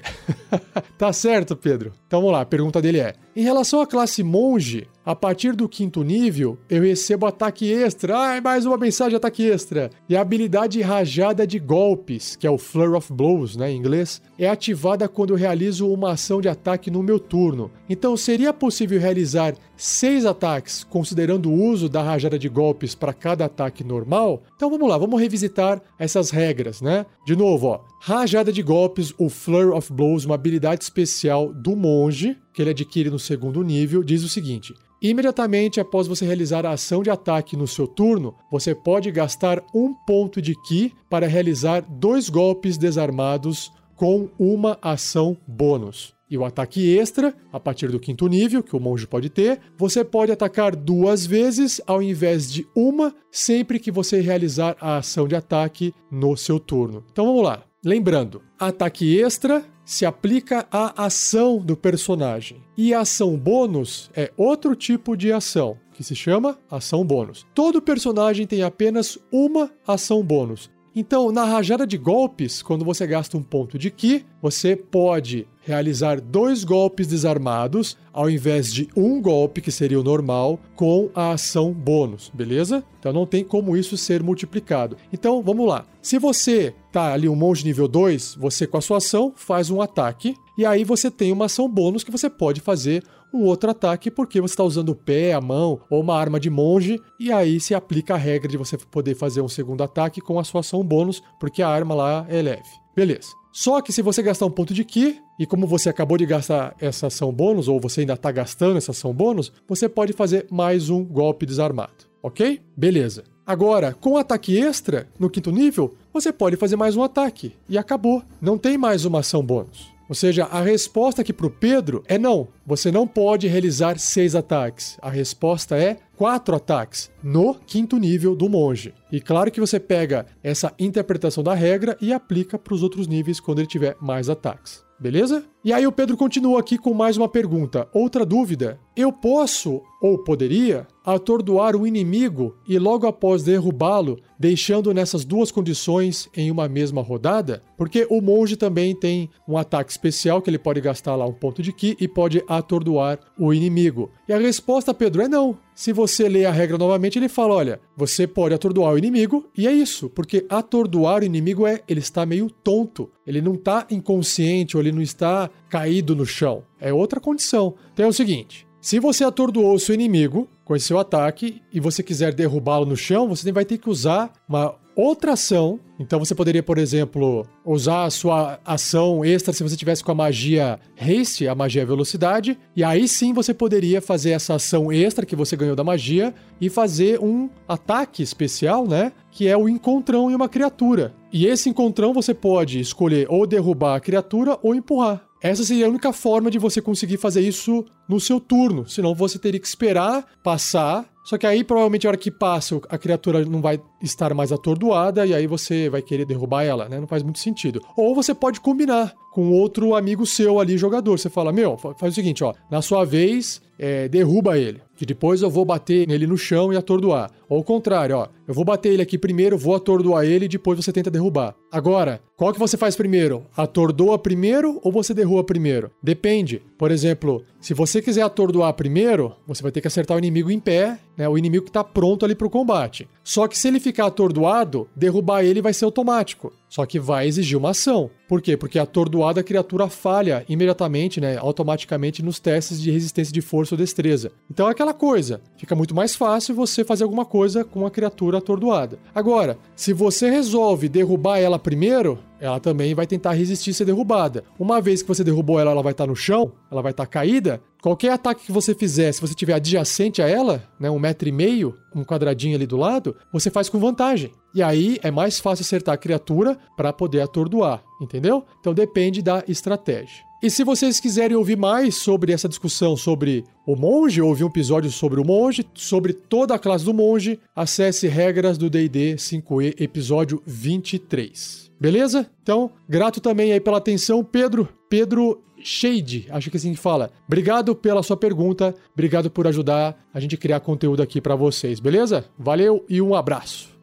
tá 0.96 1.12
certo, 1.12 1.56
Pedro. 1.56 1.92
Então 2.06 2.20
vamos 2.20 2.34
lá, 2.34 2.42
a 2.42 2.46
pergunta 2.46 2.80
dele 2.80 3.00
é: 3.00 3.14
em 3.34 3.42
relação 3.42 3.80
à 3.80 3.86
classe 3.86 4.22
monge, 4.22 4.86
a 5.04 5.14
partir 5.14 5.56
do 5.56 5.68
quinto 5.68 6.04
nível, 6.04 6.56
eu 6.70 6.82
recebo 6.82 7.26
ataque 7.26 7.70
extra. 7.70 8.16
Ai, 8.16 8.40
mais 8.40 8.64
uma 8.64 8.78
mensagem 8.78 9.10
de 9.10 9.16
ataque 9.16 9.50
extra. 9.50 9.90
E 10.08 10.16
a 10.16 10.20
habilidade 10.20 10.80
rajada 10.80 11.44
de 11.44 11.58
golpes, 11.58 12.36
que 12.36 12.46
é 12.46 12.50
o 12.50 12.56
Flurry 12.56 12.96
of 12.96 13.12
Blows, 13.12 13.56
né, 13.56 13.72
em 13.72 13.76
inglês, 13.76 14.22
é 14.38 14.48
ativada 14.48 15.08
quando 15.08 15.30
eu 15.30 15.36
realizo 15.36 15.88
uma 15.88 16.12
ação 16.12 16.40
de 16.40 16.48
ataque 16.48 16.90
no 16.92 17.02
meu 17.02 17.18
turno. 17.18 17.72
Então, 17.88 18.16
seria 18.16 18.52
possível 18.52 18.83
realizar 18.86 19.54
seis 19.76 20.26
ataques, 20.26 20.84
considerando 20.84 21.50
o 21.50 21.64
uso 21.64 21.88
da 21.88 22.02
rajada 22.02 22.38
de 22.38 22.48
golpes 22.48 22.94
para 22.94 23.12
cada 23.12 23.46
ataque 23.46 23.82
normal? 23.82 24.42
Então 24.54 24.70
vamos 24.70 24.88
lá, 24.88 24.98
vamos 24.98 25.20
revisitar 25.20 25.80
essas 25.98 26.30
regras, 26.30 26.80
né? 26.80 27.06
De 27.26 27.34
novo, 27.34 27.68
ó, 27.68 27.80
rajada 28.00 28.52
de 28.52 28.62
golpes, 28.62 29.12
o 29.18 29.28
Flurry 29.28 29.70
of 29.70 29.92
Blows, 29.92 30.24
uma 30.24 30.34
habilidade 30.34 30.84
especial 30.84 31.52
do 31.52 31.74
monge, 31.74 32.36
que 32.52 32.62
ele 32.62 32.70
adquire 32.70 33.10
no 33.10 33.18
segundo 33.18 33.62
nível, 33.62 34.02
diz 34.02 34.22
o 34.22 34.28
seguinte: 34.28 34.74
Imediatamente 35.02 35.80
após 35.80 36.06
você 36.06 36.24
realizar 36.24 36.64
a 36.64 36.70
ação 36.70 37.02
de 37.02 37.10
ataque 37.10 37.58
no 37.58 37.66
seu 37.66 37.86
turno, 37.86 38.34
você 38.50 38.74
pode 38.74 39.10
gastar 39.10 39.62
um 39.74 39.92
ponto 39.92 40.40
de 40.40 40.54
Ki 40.62 40.94
para 41.10 41.26
realizar 41.26 41.82
dois 41.82 42.30
golpes 42.30 42.78
desarmados 42.78 43.70
com 43.94 44.30
uma 44.38 44.78
ação 44.80 45.36
bônus. 45.46 46.13
E 46.30 46.38
o 46.38 46.44
ataque 46.44 46.96
extra, 46.96 47.34
a 47.52 47.60
partir 47.60 47.90
do 47.90 48.00
quinto 48.00 48.26
nível, 48.26 48.62
que 48.62 48.74
o 48.74 48.80
monge 48.80 49.06
pode 49.06 49.28
ter, 49.28 49.60
você 49.76 50.02
pode 50.02 50.32
atacar 50.32 50.74
duas 50.74 51.26
vezes 51.26 51.80
ao 51.86 52.02
invés 52.02 52.52
de 52.52 52.66
uma, 52.74 53.14
sempre 53.30 53.78
que 53.78 53.90
você 53.90 54.20
realizar 54.20 54.76
a 54.80 54.96
ação 54.96 55.28
de 55.28 55.36
ataque 55.36 55.94
no 56.10 56.36
seu 56.36 56.58
turno. 56.58 57.04
Então 57.12 57.26
vamos 57.26 57.42
lá. 57.42 57.62
Lembrando, 57.84 58.40
ataque 58.58 59.18
extra 59.18 59.62
se 59.84 60.06
aplica 60.06 60.66
à 60.70 61.04
ação 61.04 61.58
do 61.58 61.76
personagem. 61.76 62.62
E 62.76 62.94
ação 62.94 63.36
bônus 63.36 64.10
é 64.16 64.32
outro 64.36 64.74
tipo 64.74 65.14
de 65.16 65.30
ação, 65.30 65.76
que 65.92 66.02
se 66.02 66.16
chama 66.16 66.58
ação 66.70 67.04
bônus. 67.04 67.46
Todo 67.54 67.82
personagem 67.82 68.46
tem 68.46 68.62
apenas 68.62 69.18
uma 69.30 69.70
ação 69.86 70.22
bônus. 70.22 70.70
Então, 70.96 71.32
na 71.32 71.44
rajada 71.44 71.84
de 71.84 71.98
golpes, 71.98 72.62
quando 72.62 72.84
você 72.84 73.04
gasta 73.04 73.36
um 73.36 73.42
ponto 73.42 73.76
de 73.76 73.90
Ki, 73.90 74.24
você 74.40 74.76
pode 74.76 75.48
realizar 75.60 76.20
dois 76.20 76.62
golpes 76.62 77.08
desarmados 77.08 77.96
ao 78.12 78.30
invés 78.30 78.72
de 78.72 78.88
um 78.96 79.20
golpe, 79.20 79.60
que 79.60 79.72
seria 79.72 79.98
o 79.98 80.04
normal, 80.04 80.60
com 80.76 81.10
a 81.12 81.32
ação 81.32 81.72
bônus, 81.72 82.30
beleza? 82.32 82.84
Então 83.00 83.12
não 83.12 83.26
tem 83.26 83.42
como 83.42 83.76
isso 83.76 83.96
ser 83.96 84.22
multiplicado. 84.22 84.96
Então 85.12 85.42
vamos 85.42 85.66
lá. 85.66 85.84
Se 86.00 86.16
você 86.16 86.72
tá 86.92 87.12
ali 87.12 87.28
um 87.28 87.34
monge 87.34 87.64
nível 87.64 87.88
2, 87.88 88.36
você 88.38 88.66
com 88.66 88.76
a 88.76 88.80
sua 88.80 88.98
ação 88.98 89.32
faz 89.34 89.70
um 89.70 89.80
ataque, 89.80 90.36
e 90.56 90.64
aí 90.64 90.84
você 90.84 91.10
tem 91.10 91.32
uma 91.32 91.46
ação 91.46 91.68
bônus 91.68 92.04
que 92.04 92.12
você 92.12 92.30
pode 92.30 92.60
fazer 92.60 93.02
um 93.34 93.44
outro 93.44 93.70
ataque 93.70 94.10
porque 94.10 94.40
você 94.40 94.52
está 94.52 94.62
usando 94.62 94.90
o 94.90 94.94
pé, 94.94 95.32
a 95.32 95.40
mão 95.40 95.80
ou 95.90 96.00
uma 96.00 96.16
arma 96.16 96.38
de 96.38 96.48
monge, 96.48 97.00
e 97.18 97.32
aí 97.32 97.58
se 97.58 97.74
aplica 97.74 98.14
a 98.14 98.18
regra 98.18 98.48
de 98.48 98.56
você 98.56 98.78
poder 98.78 99.14
fazer 99.14 99.40
um 99.40 99.48
segundo 99.48 99.82
ataque 99.82 100.20
com 100.20 100.38
a 100.38 100.44
sua 100.44 100.60
ação 100.60 100.84
bônus, 100.84 101.22
porque 101.40 101.62
a 101.62 101.68
arma 101.68 101.94
lá 101.94 102.26
é 102.28 102.40
leve. 102.40 102.62
Beleza. 102.94 103.28
Só 103.52 103.80
que 103.80 103.92
se 103.92 104.02
você 104.02 104.22
gastar 104.22 104.46
um 104.46 104.50
ponto 104.50 104.74
de 104.74 104.84
Ki, 104.84 105.20
e 105.38 105.46
como 105.46 105.66
você 105.66 105.88
acabou 105.88 106.16
de 106.16 106.26
gastar 106.26 106.74
essa 106.80 107.06
ação 107.06 107.32
bônus, 107.32 107.68
ou 107.68 107.80
você 107.80 108.00
ainda 108.00 108.14
está 108.14 108.32
gastando 108.32 108.76
essa 108.76 108.90
ação 108.90 109.12
bônus, 109.12 109.52
você 109.68 109.88
pode 109.88 110.12
fazer 110.12 110.46
mais 110.50 110.90
um 110.90 111.04
golpe 111.04 111.46
desarmado, 111.46 111.92
ok? 112.22 112.60
Beleza. 112.76 113.24
Agora, 113.46 113.92
com 113.92 114.16
ataque 114.16 114.58
extra, 114.58 115.08
no 115.18 115.30
quinto 115.30 115.52
nível, 115.52 115.94
você 116.12 116.32
pode 116.32 116.56
fazer 116.56 116.76
mais 116.76 116.96
um 116.96 117.02
ataque, 117.02 117.54
e 117.68 117.78
acabou. 117.78 118.22
Não 118.40 118.58
tem 118.58 118.78
mais 118.78 119.04
uma 119.04 119.20
ação 119.20 119.44
bônus. 119.44 119.93
Ou 120.08 120.14
seja, 120.14 120.44
a 120.44 120.60
resposta 120.60 121.22
aqui 121.22 121.32
para 121.32 121.46
o 121.46 121.50
Pedro 121.50 122.02
é 122.06 122.18
não. 122.18 122.48
Você 122.66 122.90
não 122.92 123.06
pode 123.06 123.46
realizar 123.46 123.98
seis 123.98 124.34
ataques. 124.34 124.98
A 125.00 125.10
resposta 125.10 125.76
é 125.76 125.98
quatro 126.16 126.54
ataques 126.54 127.10
no 127.22 127.54
quinto 127.54 127.96
nível 127.98 128.36
do 128.36 128.48
monge. 128.48 128.94
E 129.10 129.20
claro 129.20 129.50
que 129.50 129.60
você 129.60 129.80
pega 129.80 130.26
essa 130.42 130.72
interpretação 130.78 131.42
da 131.42 131.54
regra 131.54 131.96
e 132.00 132.12
aplica 132.12 132.58
para 132.58 132.74
os 132.74 132.82
outros 132.82 133.06
níveis 133.06 133.40
quando 133.40 133.60
ele 133.60 133.68
tiver 133.68 133.96
mais 134.00 134.28
ataques. 134.28 134.84
Beleza? 134.98 135.44
E 135.64 135.72
aí 135.72 135.86
o 135.86 135.92
Pedro 135.92 136.14
continua 136.14 136.60
aqui 136.60 136.76
com 136.76 136.92
mais 136.92 137.16
uma 137.16 137.26
pergunta. 137.26 137.88
Outra 137.94 138.26
dúvida: 138.26 138.78
eu 138.94 139.10
posso 139.10 139.80
ou 139.98 140.18
poderia 140.18 140.86
atordoar 141.02 141.74
o 141.74 141.86
inimigo 141.86 142.54
e 142.68 142.78
logo 142.78 143.06
após 143.06 143.42
derrubá-lo, 143.42 144.20
deixando 144.38 144.92
nessas 144.92 145.24
duas 145.24 145.50
condições 145.50 146.28
em 146.36 146.50
uma 146.50 146.68
mesma 146.68 147.00
rodada? 147.00 147.62
Porque 147.76 148.06
o 148.10 148.20
monge 148.20 148.56
também 148.56 148.94
tem 148.94 149.30
um 149.48 149.56
ataque 149.56 149.90
especial 149.90 150.42
que 150.42 150.50
ele 150.50 150.58
pode 150.58 150.82
gastar 150.82 151.16
lá 151.16 151.26
um 151.26 151.32
ponto 151.32 151.62
de 151.62 151.72
ki 151.72 151.96
e 151.98 152.06
pode 152.06 152.44
atordoar 152.46 153.18
o 153.38 153.52
inimigo. 153.52 154.10
E 154.28 154.32
a 154.34 154.38
resposta, 154.38 154.92
Pedro, 154.92 155.22
é 155.22 155.28
não. 155.28 155.56
Se 155.74 155.92
você 155.92 156.28
ler 156.28 156.44
a 156.44 156.52
regra 156.52 156.76
novamente, 156.76 157.18
ele 157.18 157.28
fala: 157.28 157.54
olha, 157.54 157.80
você 157.96 158.26
pode 158.26 158.54
atordoar 158.54 158.92
o 158.92 158.98
inimigo, 158.98 159.46
e 159.56 159.66
é 159.66 159.72
isso, 159.72 160.10
porque 160.10 160.44
atordoar 160.50 161.22
o 161.22 161.24
inimigo 161.24 161.66
é 161.66 161.80
ele 161.88 162.00
está 162.00 162.26
meio 162.26 162.50
tonto, 162.50 163.10
ele 163.26 163.40
não 163.40 163.54
está 163.54 163.86
inconsciente 163.90 164.76
ou 164.76 164.82
ele 164.82 164.92
não 164.92 165.02
está 165.02 165.50
caído 165.68 166.14
no 166.14 166.26
chão. 166.26 166.62
É 166.80 166.92
outra 166.92 167.20
condição. 167.20 167.74
Então 167.92 168.06
é 168.06 168.08
o 168.08 168.12
seguinte: 168.12 168.66
se 168.80 169.00
você 169.00 169.24
atordoou 169.24 169.78
seu 169.78 169.94
inimigo 169.94 170.48
com 170.64 170.76
esse 170.76 170.86
seu 170.86 170.98
ataque 170.98 171.62
e 171.72 171.80
você 171.80 172.02
quiser 172.02 172.34
derrubá-lo 172.34 172.86
no 172.86 172.96
chão, 172.96 173.28
você 173.28 173.50
vai 173.50 173.64
ter 173.64 173.78
que 173.78 173.88
usar 173.88 174.32
uma 174.48 174.76
outra 174.94 175.32
ação. 175.32 175.80
Então 175.98 176.18
você 176.18 176.34
poderia, 176.34 176.62
por 176.62 176.78
exemplo, 176.78 177.46
usar 177.64 178.04
a 178.04 178.10
sua 178.10 178.58
ação 178.64 179.24
extra 179.24 179.52
se 179.52 179.62
você 179.62 179.76
tivesse 179.76 180.02
com 180.02 180.12
a 180.12 180.14
magia 180.14 180.78
haste, 181.00 181.48
a 181.48 181.54
magia 181.54 181.86
velocidade, 181.86 182.58
e 182.74 182.82
aí 182.82 183.06
sim 183.06 183.32
você 183.32 183.54
poderia 183.54 184.02
fazer 184.02 184.30
essa 184.30 184.54
ação 184.54 184.92
extra 184.92 185.26
que 185.26 185.36
você 185.36 185.56
ganhou 185.56 185.76
da 185.76 185.84
magia 185.84 186.34
e 186.60 186.68
fazer 186.68 187.20
um 187.20 187.48
ataque 187.68 188.22
especial, 188.22 188.86
né? 188.86 189.12
Que 189.30 189.48
é 189.48 189.56
o 189.56 189.68
encontrão 189.68 190.30
em 190.30 190.34
uma 190.34 190.48
criatura. 190.48 191.14
E 191.32 191.46
esse 191.46 191.68
encontrão 191.68 192.12
você 192.12 192.34
pode 192.34 192.78
escolher 192.78 193.26
ou 193.28 193.46
derrubar 193.46 193.96
a 193.96 194.00
criatura 194.00 194.58
ou 194.62 194.74
empurrar. 194.74 195.24
Essa 195.44 195.62
seria 195.62 195.84
a 195.84 195.90
única 195.90 196.10
forma 196.10 196.50
de 196.50 196.58
você 196.58 196.80
conseguir 196.80 197.18
fazer 197.18 197.42
isso 197.42 197.84
no 198.08 198.18
seu 198.18 198.40
turno, 198.40 198.88
senão 198.88 199.14
você 199.14 199.38
teria 199.38 199.60
que 199.60 199.66
esperar 199.66 200.24
passar. 200.42 201.04
Só 201.22 201.36
que 201.36 201.46
aí 201.46 201.62
provavelmente 201.62 202.06
a 202.06 202.10
hora 202.10 202.16
que 202.16 202.30
passa 202.30 202.80
a 202.88 202.96
criatura 202.96 203.44
não 203.44 203.60
vai 203.60 203.78
estar 204.00 204.32
mais 204.32 204.52
atordoada 204.52 205.26
e 205.26 205.34
aí 205.34 205.46
você 205.46 205.90
vai 205.90 206.00
querer 206.00 206.24
derrubar 206.24 206.64
ela, 206.64 206.88
né? 206.88 206.98
Não 206.98 207.06
faz 207.06 207.22
muito 207.22 207.40
sentido. 207.40 207.82
Ou 207.94 208.14
você 208.14 208.34
pode 208.34 208.58
combinar 208.58 209.12
com 209.34 209.50
outro 209.50 209.94
amigo 209.94 210.24
seu 210.24 210.58
ali, 210.58 210.78
jogador. 210.78 211.18
Você 211.18 211.28
fala, 211.28 211.52
meu, 211.52 211.76
faz 211.76 212.12
o 212.12 212.14
seguinte, 212.14 212.42
ó, 212.42 212.54
na 212.70 212.80
sua 212.80 213.04
vez, 213.04 213.60
é, 213.78 214.08
derruba 214.08 214.58
ele, 214.58 214.80
que 214.96 215.04
depois 215.04 215.42
eu 215.42 215.50
vou 215.50 215.64
bater 215.64 216.08
nele 216.08 216.26
no 216.26 216.38
chão 216.38 216.72
e 216.72 216.76
atordoar. 216.76 217.30
Ou 217.50 217.60
o 217.60 217.64
contrário, 217.64 218.16
ó, 218.16 218.28
eu 218.46 218.54
vou 218.54 218.64
bater 218.64 218.92
ele 218.92 219.02
aqui 219.02 219.16
primeiro, 219.16 219.56
vou 219.56 219.74
atordoar 219.74 220.24
ele 220.24 220.44
e 220.44 220.48
depois 220.48 220.76
você 220.76 220.92
tenta 220.92 221.10
derrubar. 221.10 221.54
Agora, 221.72 222.20
qual 222.36 222.52
que 222.52 222.58
você 222.58 222.76
faz 222.76 222.94
primeiro? 222.96 223.46
Atordoa 223.56 224.18
primeiro 224.18 224.80
ou 224.82 224.92
você 224.92 225.14
derruba 225.14 225.44
primeiro? 225.44 225.90
Depende. 226.02 226.60
Por 226.76 226.90
exemplo, 226.90 227.44
se 227.60 227.72
você 227.72 228.02
quiser 228.02 228.22
atordoar 228.22 228.74
primeiro, 228.74 229.34
você 229.46 229.62
vai 229.62 229.72
ter 229.72 229.80
que 229.80 229.86
acertar 229.86 230.16
o 230.16 230.18
inimigo 230.18 230.50
em 230.50 230.58
pé, 230.58 230.98
né? 231.16 231.28
O 231.28 231.38
inimigo 231.38 231.64
que 231.64 231.70
está 231.70 231.84
pronto 231.84 232.24
ali 232.24 232.34
para 232.34 232.46
o 232.46 232.50
combate. 232.50 233.08
Só 233.22 233.48
que 233.48 233.58
se 233.58 233.68
ele 233.68 233.80
ficar 233.80 234.06
atordoado, 234.06 234.88
derrubar 234.94 235.44
ele 235.44 235.62
vai 235.62 235.72
ser 235.72 235.84
automático. 235.84 236.52
Só 236.68 236.84
que 236.84 236.98
vai 236.98 237.28
exigir 237.28 237.56
uma 237.56 237.70
ação. 237.70 238.10
Por 238.28 238.42
quê? 238.42 238.56
Porque 238.56 238.78
atordoada 238.78 239.40
a 239.40 239.44
criatura 239.44 239.88
falha 239.88 240.44
imediatamente, 240.48 241.20
né, 241.20 241.36
automaticamente 241.36 242.22
nos 242.22 242.40
testes 242.40 242.80
de 242.80 242.90
resistência 242.90 243.32
de 243.32 243.40
força 243.40 243.74
ou 243.74 243.78
destreza. 243.78 244.32
Então 244.50 244.66
é 244.66 244.72
aquela 244.72 244.92
coisa, 244.92 245.40
fica 245.56 245.76
muito 245.76 245.94
mais 245.94 246.16
fácil 246.16 246.54
você 246.54 246.82
fazer 246.82 247.04
alguma 247.04 247.24
coisa 247.24 247.64
com 247.64 247.86
a 247.86 247.90
criatura 247.90 248.33
atordoada. 248.36 248.98
Agora, 249.14 249.58
se 249.74 249.92
você 249.92 250.30
resolve 250.30 250.88
derrubar 250.88 251.38
ela 251.38 251.58
primeiro, 251.58 252.18
ela 252.40 252.60
também 252.60 252.94
vai 252.94 253.06
tentar 253.06 253.32
resistir 253.32 253.72
ser 253.72 253.84
derrubada. 253.84 254.44
Uma 254.58 254.80
vez 254.80 255.02
que 255.02 255.08
você 255.08 255.24
derrubou 255.24 255.58
ela, 255.58 255.70
ela 255.70 255.82
vai 255.82 255.92
estar 255.92 256.06
no 256.06 256.14
chão, 256.14 256.52
ela 256.70 256.82
vai 256.82 256.90
estar 256.90 257.06
caída. 257.06 257.60
Qualquer 257.80 258.12
ataque 258.12 258.46
que 258.46 258.52
você 258.52 258.74
fizer, 258.74 259.12
se 259.12 259.20
você 259.20 259.34
tiver 259.34 259.54
adjacente 259.54 260.20
a 260.20 260.28
ela, 260.28 260.62
né, 260.78 260.90
um 260.90 260.98
metro 260.98 261.28
e 261.28 261.32
meio, 261.32 261.74
um 261.94 262.04
quadradinho 262.04 262.56
ali 262.56 262.66
do 262.66 262.76
lado, 262.76 263.16
você 263.32 263.50
faz 263.50 263.68
com 263.68 263.78
vantagem. 263.78 264.30
E 264.54 264.62
aí 264.62 264.98
é 265.02 265.10
mais 265.10 265.40
fácil 265.40 265.62
acertar 265.62 265.94
a 265.94 265.98
criatura 265.98 266.58
para 266.76 266.92
poder 266.92 267.20
atordoar, 267.20 267.82
entendeu? 268.00 268.44
Então 268.60 268.74
depende 268.74 269.22
da 269.22 269.42
estratégia. 269.48 270.24
E 270.44 270.50
se 270.50 270.62
vocês 270.62 271.00
quiserem 271.00 271.38
ouvir 271.38 271.56
mais 271.56 271.94
sobre 271.94 272.30
essa 272.30 272.46
discussão 272.46 272.98
sobre 272.98 273.46
o 273.66 273.74
monge, 273.74 274.20
ouvir 274.20 274.44
um 274.44 274.48
episódio 274.48 274.90
sobre 274.90 275.18
o 275.18 275.24
monge, 275.24 275.64
sobre 275.72 276.12
toda 276.12 276.54
a 276.54 276.58
classe 276.58 276.84
do 276.84 276.92
monge, 276.92 277.40
acesse 277.56 278.06
Regras 278.08 278.58
do 278.58 278.68
D&D 278.68 279.14
5e, 279.14 279.74
episódio 279.80 280.42
23. 280.44 281.70
Beleza? 281.80 282.30
Então, 282.42 282.70
grato 282.86 283.22
também 283.22 283.52
aí 283.52 283.60
pela 283.60 283.78
atenção, 283.78 284.22
Pedro. 284.22 284.68
Pedro 284.90 285.42
Shade, 285.62 286.26
acho 286.28 286.50
que 286.50 286.58
assim 286.58 286.74
que 286.74 286.78
fala. 286.78 287.10
Obrigado 287.26 287.74
pela 287.74 288.02
sua 288.02 288.18
pergunta, 288.18 288.74
obrigado 288.92 289.30
por 289.30 289.46
ajudar 289.46 289.98
a 290.12 290.20
gente 290.20 290.34
a 290.34 290.38
criar 290.38 290.60
conteúdo 290.60 291.02
aqui 291.02 291.22
para 291.22 291.34
vocês, 291.34 291.80
beleza? 291.80 292.26
Valeu 292.38 292.84
e 292.86 293.00
um 293.00 293.14
abraço. 293.14 293.73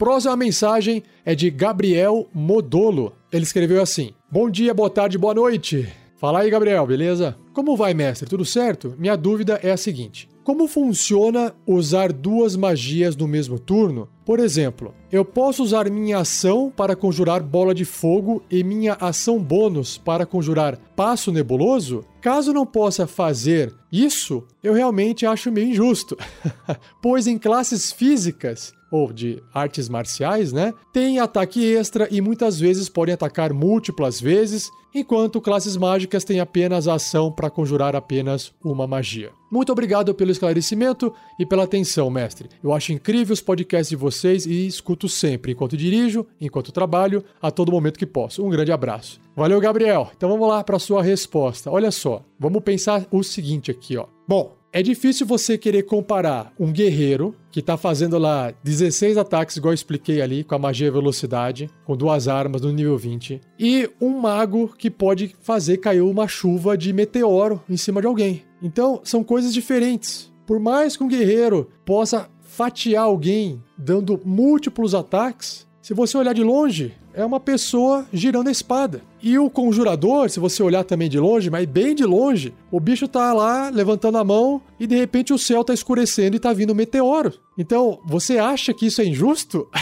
Próxima 0.00 0.34
mensagem 0.34 1.02
é 1.26 1.34
de 1.34 1.50
Gabriel 1.50 2.26
Modolo. 2.32 3.12
Ele 3.30 3.42
escreveu 3.42 3.82
assim: 3.82 4.14
Bom 4.30 4.48
dia, 4.48 4.72
boa 4.72 4.88
tarde, 4.88 5.18
boa 5.18 5.34
noite. 5.34 5.92
Fala 6.16 6.40
aí, 6.40 6.48
Gabriel, 6.48 6.86
beleza? 6.86 7.36
Como 7.52 7.76
vai, 7.76 7.92
mestre? 7.92 8.26
Tudo 8.26 8.42
certo? 8.46 8.94
Minha 8.98 9.14
dúvida 9.14 9.60
é 9.62 9.70
a 9.70 9.76
seguinte: 9.76 10.26
como 10.42 10.66
funciona 10.66 11.54
usar 11.66 12.14
duas 12.14 12.56
magias 12.56 13.14
no 13.14 13.28
mesmo 13.28 13.58
turno? 13.58 14.08
Por 14.24 14.40
exemplo, 14.40 14.94
eu 15.12 15.22
posso 15.22 15.62
usar 15.62 15.90
minha 15.90 16.20
ação 16.20 16.72
para 16.74 16.96
conjurar 16.96 17.42
bola 17.42 17.74
de 17.74 17.84
fogo 17.84 18.42
e 18.50 18.64
minha 18.64 18.94
ação 18.94 19.38
bônus 19.38 19.98
para 19.98 20.24
conjurar 20.24 20.78
passo 20.96 21.30
nebuloso? 21.30 22.06
Caso 22.22 22.54
não 22.54 22.64
possa 22.64 23.06
fazer 23.06 23.70
isso, 23.92 24.46
eu 24.62 24.72
realmente 24.72 25.26
acho 25.26 25.52
meio 25.52 25.68
injusto, 25.68 26.16
pois 27.02 27.26
em 27.26 27.36
classes 27.36 27.92
físicas 27.92 28.72
ou 28.90 29.12
de 29.12 29.42
artes 29.54 29.88
marciais, 29.88 30.52
né? 30.52 30.74
Tem 30.92 31.18
ataque 31.18 31.64
extra 31.64 32.08
e 32.10 32.20
muitas 32.20 32.58
vezes 32.58 32.88
podem 32.88 33.14
atacar 33.14 33.52
múltiplas 33.52 34.20
vezes, 34.20 34.70
enquanto 34.94 35.40
classes 35.40 35.76
mágicas 35.76 36.24
têm 36.24 36.40
apenas 36.40 36.88
a 36.88 36.94
ação 36.94 37.30
para 37.30 37.50
conjurar 37.50 37.94
apenas 37.94 38.52
uma 38.62 38.86
magia. 38.86 39.30
Muito 39.50 39.72
obrigado 39.72 40.14
pelo 40.14 40.30
esclarecimento 40.30 41.12
e 41.38 41.46
pela 41.46 41.64
atenção, 41.64 42.10
mestre. 42.10 42.48
Eu 42.62 42.72
acho 42.72 42.92
incrível 42.92 43.32
os 43.32 43.40
podcasts 43.40 43.90
de 43.90 43.96
vocês 43.96 44.46
e 44.46 44.66
escuto 44.66 45.08
sempre, 45.08 45.52
enquanto 45.52 45.76
dirijo, 45.76 46.26
enquanto 46.40 46.72
trabalho, 46.72 47.24
a 47.40 47.50
todo 47.50 47.72
momento 47.72 47.98
que 47.98 48.06
posso. 48.06 48.44
Um 48.44 48.50
grande 48.50 48.72
abraço. 48.72 49.20
Valeu, 49.34 49.60
Gabriel. 49.60 50.10
Então 50.16 50.28
vamos 50.28 50.48
lá 50.48 50.62
para 50.62 50.78
sua 50.78 51.02
resposta. 51.02 51.70
Olha 51.70 51.90
só, 51.90 52.22
vamos 52.38 52.62
pensar 52.62 53.06
o 53.10 53.22
seguinte 53.22 53.70
aqui, 53.70 53.96
ó. 53.96 54.06
Bom, 54.26 54.59
é 54.72 54.82
difícil 54.82 55.26
você 55.26 55.58
querer 55.58 55.82
comparar 55.82 56.52
um 56.58 56.72
guerreiro 56.72 57.34
que 57.50 57.60
tá 57.60 57.76
fazendo 57.76 58.16
lá 58.18 58.52
16 58.62 59.16
ataques, 59.16 59.56
igual 59.56 59.72
eu 59.72 59.74
expliquei 59.74 60.22
ali, 60.22 60.44
com 60.44 60.54
a 60.54 60.58
magia 60.58 60.90
velocidade, 60.92 61.68
com 61.84 61.96
duas 61.96 62.28
armas 62.28 62.62
no 62.62 62.72
nível 62.72 62.96
20, 62.96 63.40
e 63.58 63.90
um 64.00 64.10
mago 64.10 64.72
que 64.78 64.90
pode 64.90 65.34
fazer 65.40 65.78
cair 65.78 66.02
uma 66.02 66.28
chuva 66.28 66.78
de 66.78 66.92
meteoro 66.92 67.60
em 67.68 67.76
cima 67.76 68.00
de 68.00 68.06
alguém. 68.06 68.44
Então, 68.62 69.00
são 69.02 69.24
coisas 69.24 69.52
diferentes. 69.52 70.30
Por 70.46 70.60
mais 70.60 70.96
que 70.96 71.02
um 71.02 71.08
guerreiro 71.08 71.68
possa 71.84 72.28
fatiar 72.40 73.04
alguém 73.04 73.62
dando 73.76 74.20
múltiplos 74.24 74.94
ataques, 74.94 75.66
se 75.82 75.94
você 75.94 76.16
olhar 76.16 76.34
de 76.34 76.44
longe, 76.44 76.94
é 77.20 77.26
uma 77.26 77.38
pessoa 77.38 78.06
girando 78.12 78.48
a 78.48 78.52
espada. 78.52 79.02
E 79.22 79.38
o 79.38 79.50
conjurador, 79.50 80.30
se 80.30 80.40
você 80.40 80.62
olhar 80.62 80.84
também 80.84 81.08
de 81.08 81.18
longe, 81.18 81.50
mas 81.50 81.66
bem 81.66 81.94
de 81.94 82.04
longe, 82.04 82.54
o 82.70 82.80
bicho 82.80 83.06
tá 83.06 83.32
lá 83.32 83.68
levantando 83.68 84.18
a 84.18 84.24
mão 84.24 84.62
e 84.78 84.86
de 84.86 84.96
repente 84.96 85.32
o 85.32 85.38
céu 85.38 85.62
tá 85.62 85.74
escurecendo 85.74 86.36
e 86.36 86.40
tá 86.40 86.52
vindo 86.52 86.72
um 86.72 86.76
meteoro. 86.76 87.34
Então, 87.58 88.00
você 88.06 88.38
acha 88.38 88.72
que 88.72 88.86
isso 88.86 89.02
é 89.02 89.04
injusto? 89.04 89.68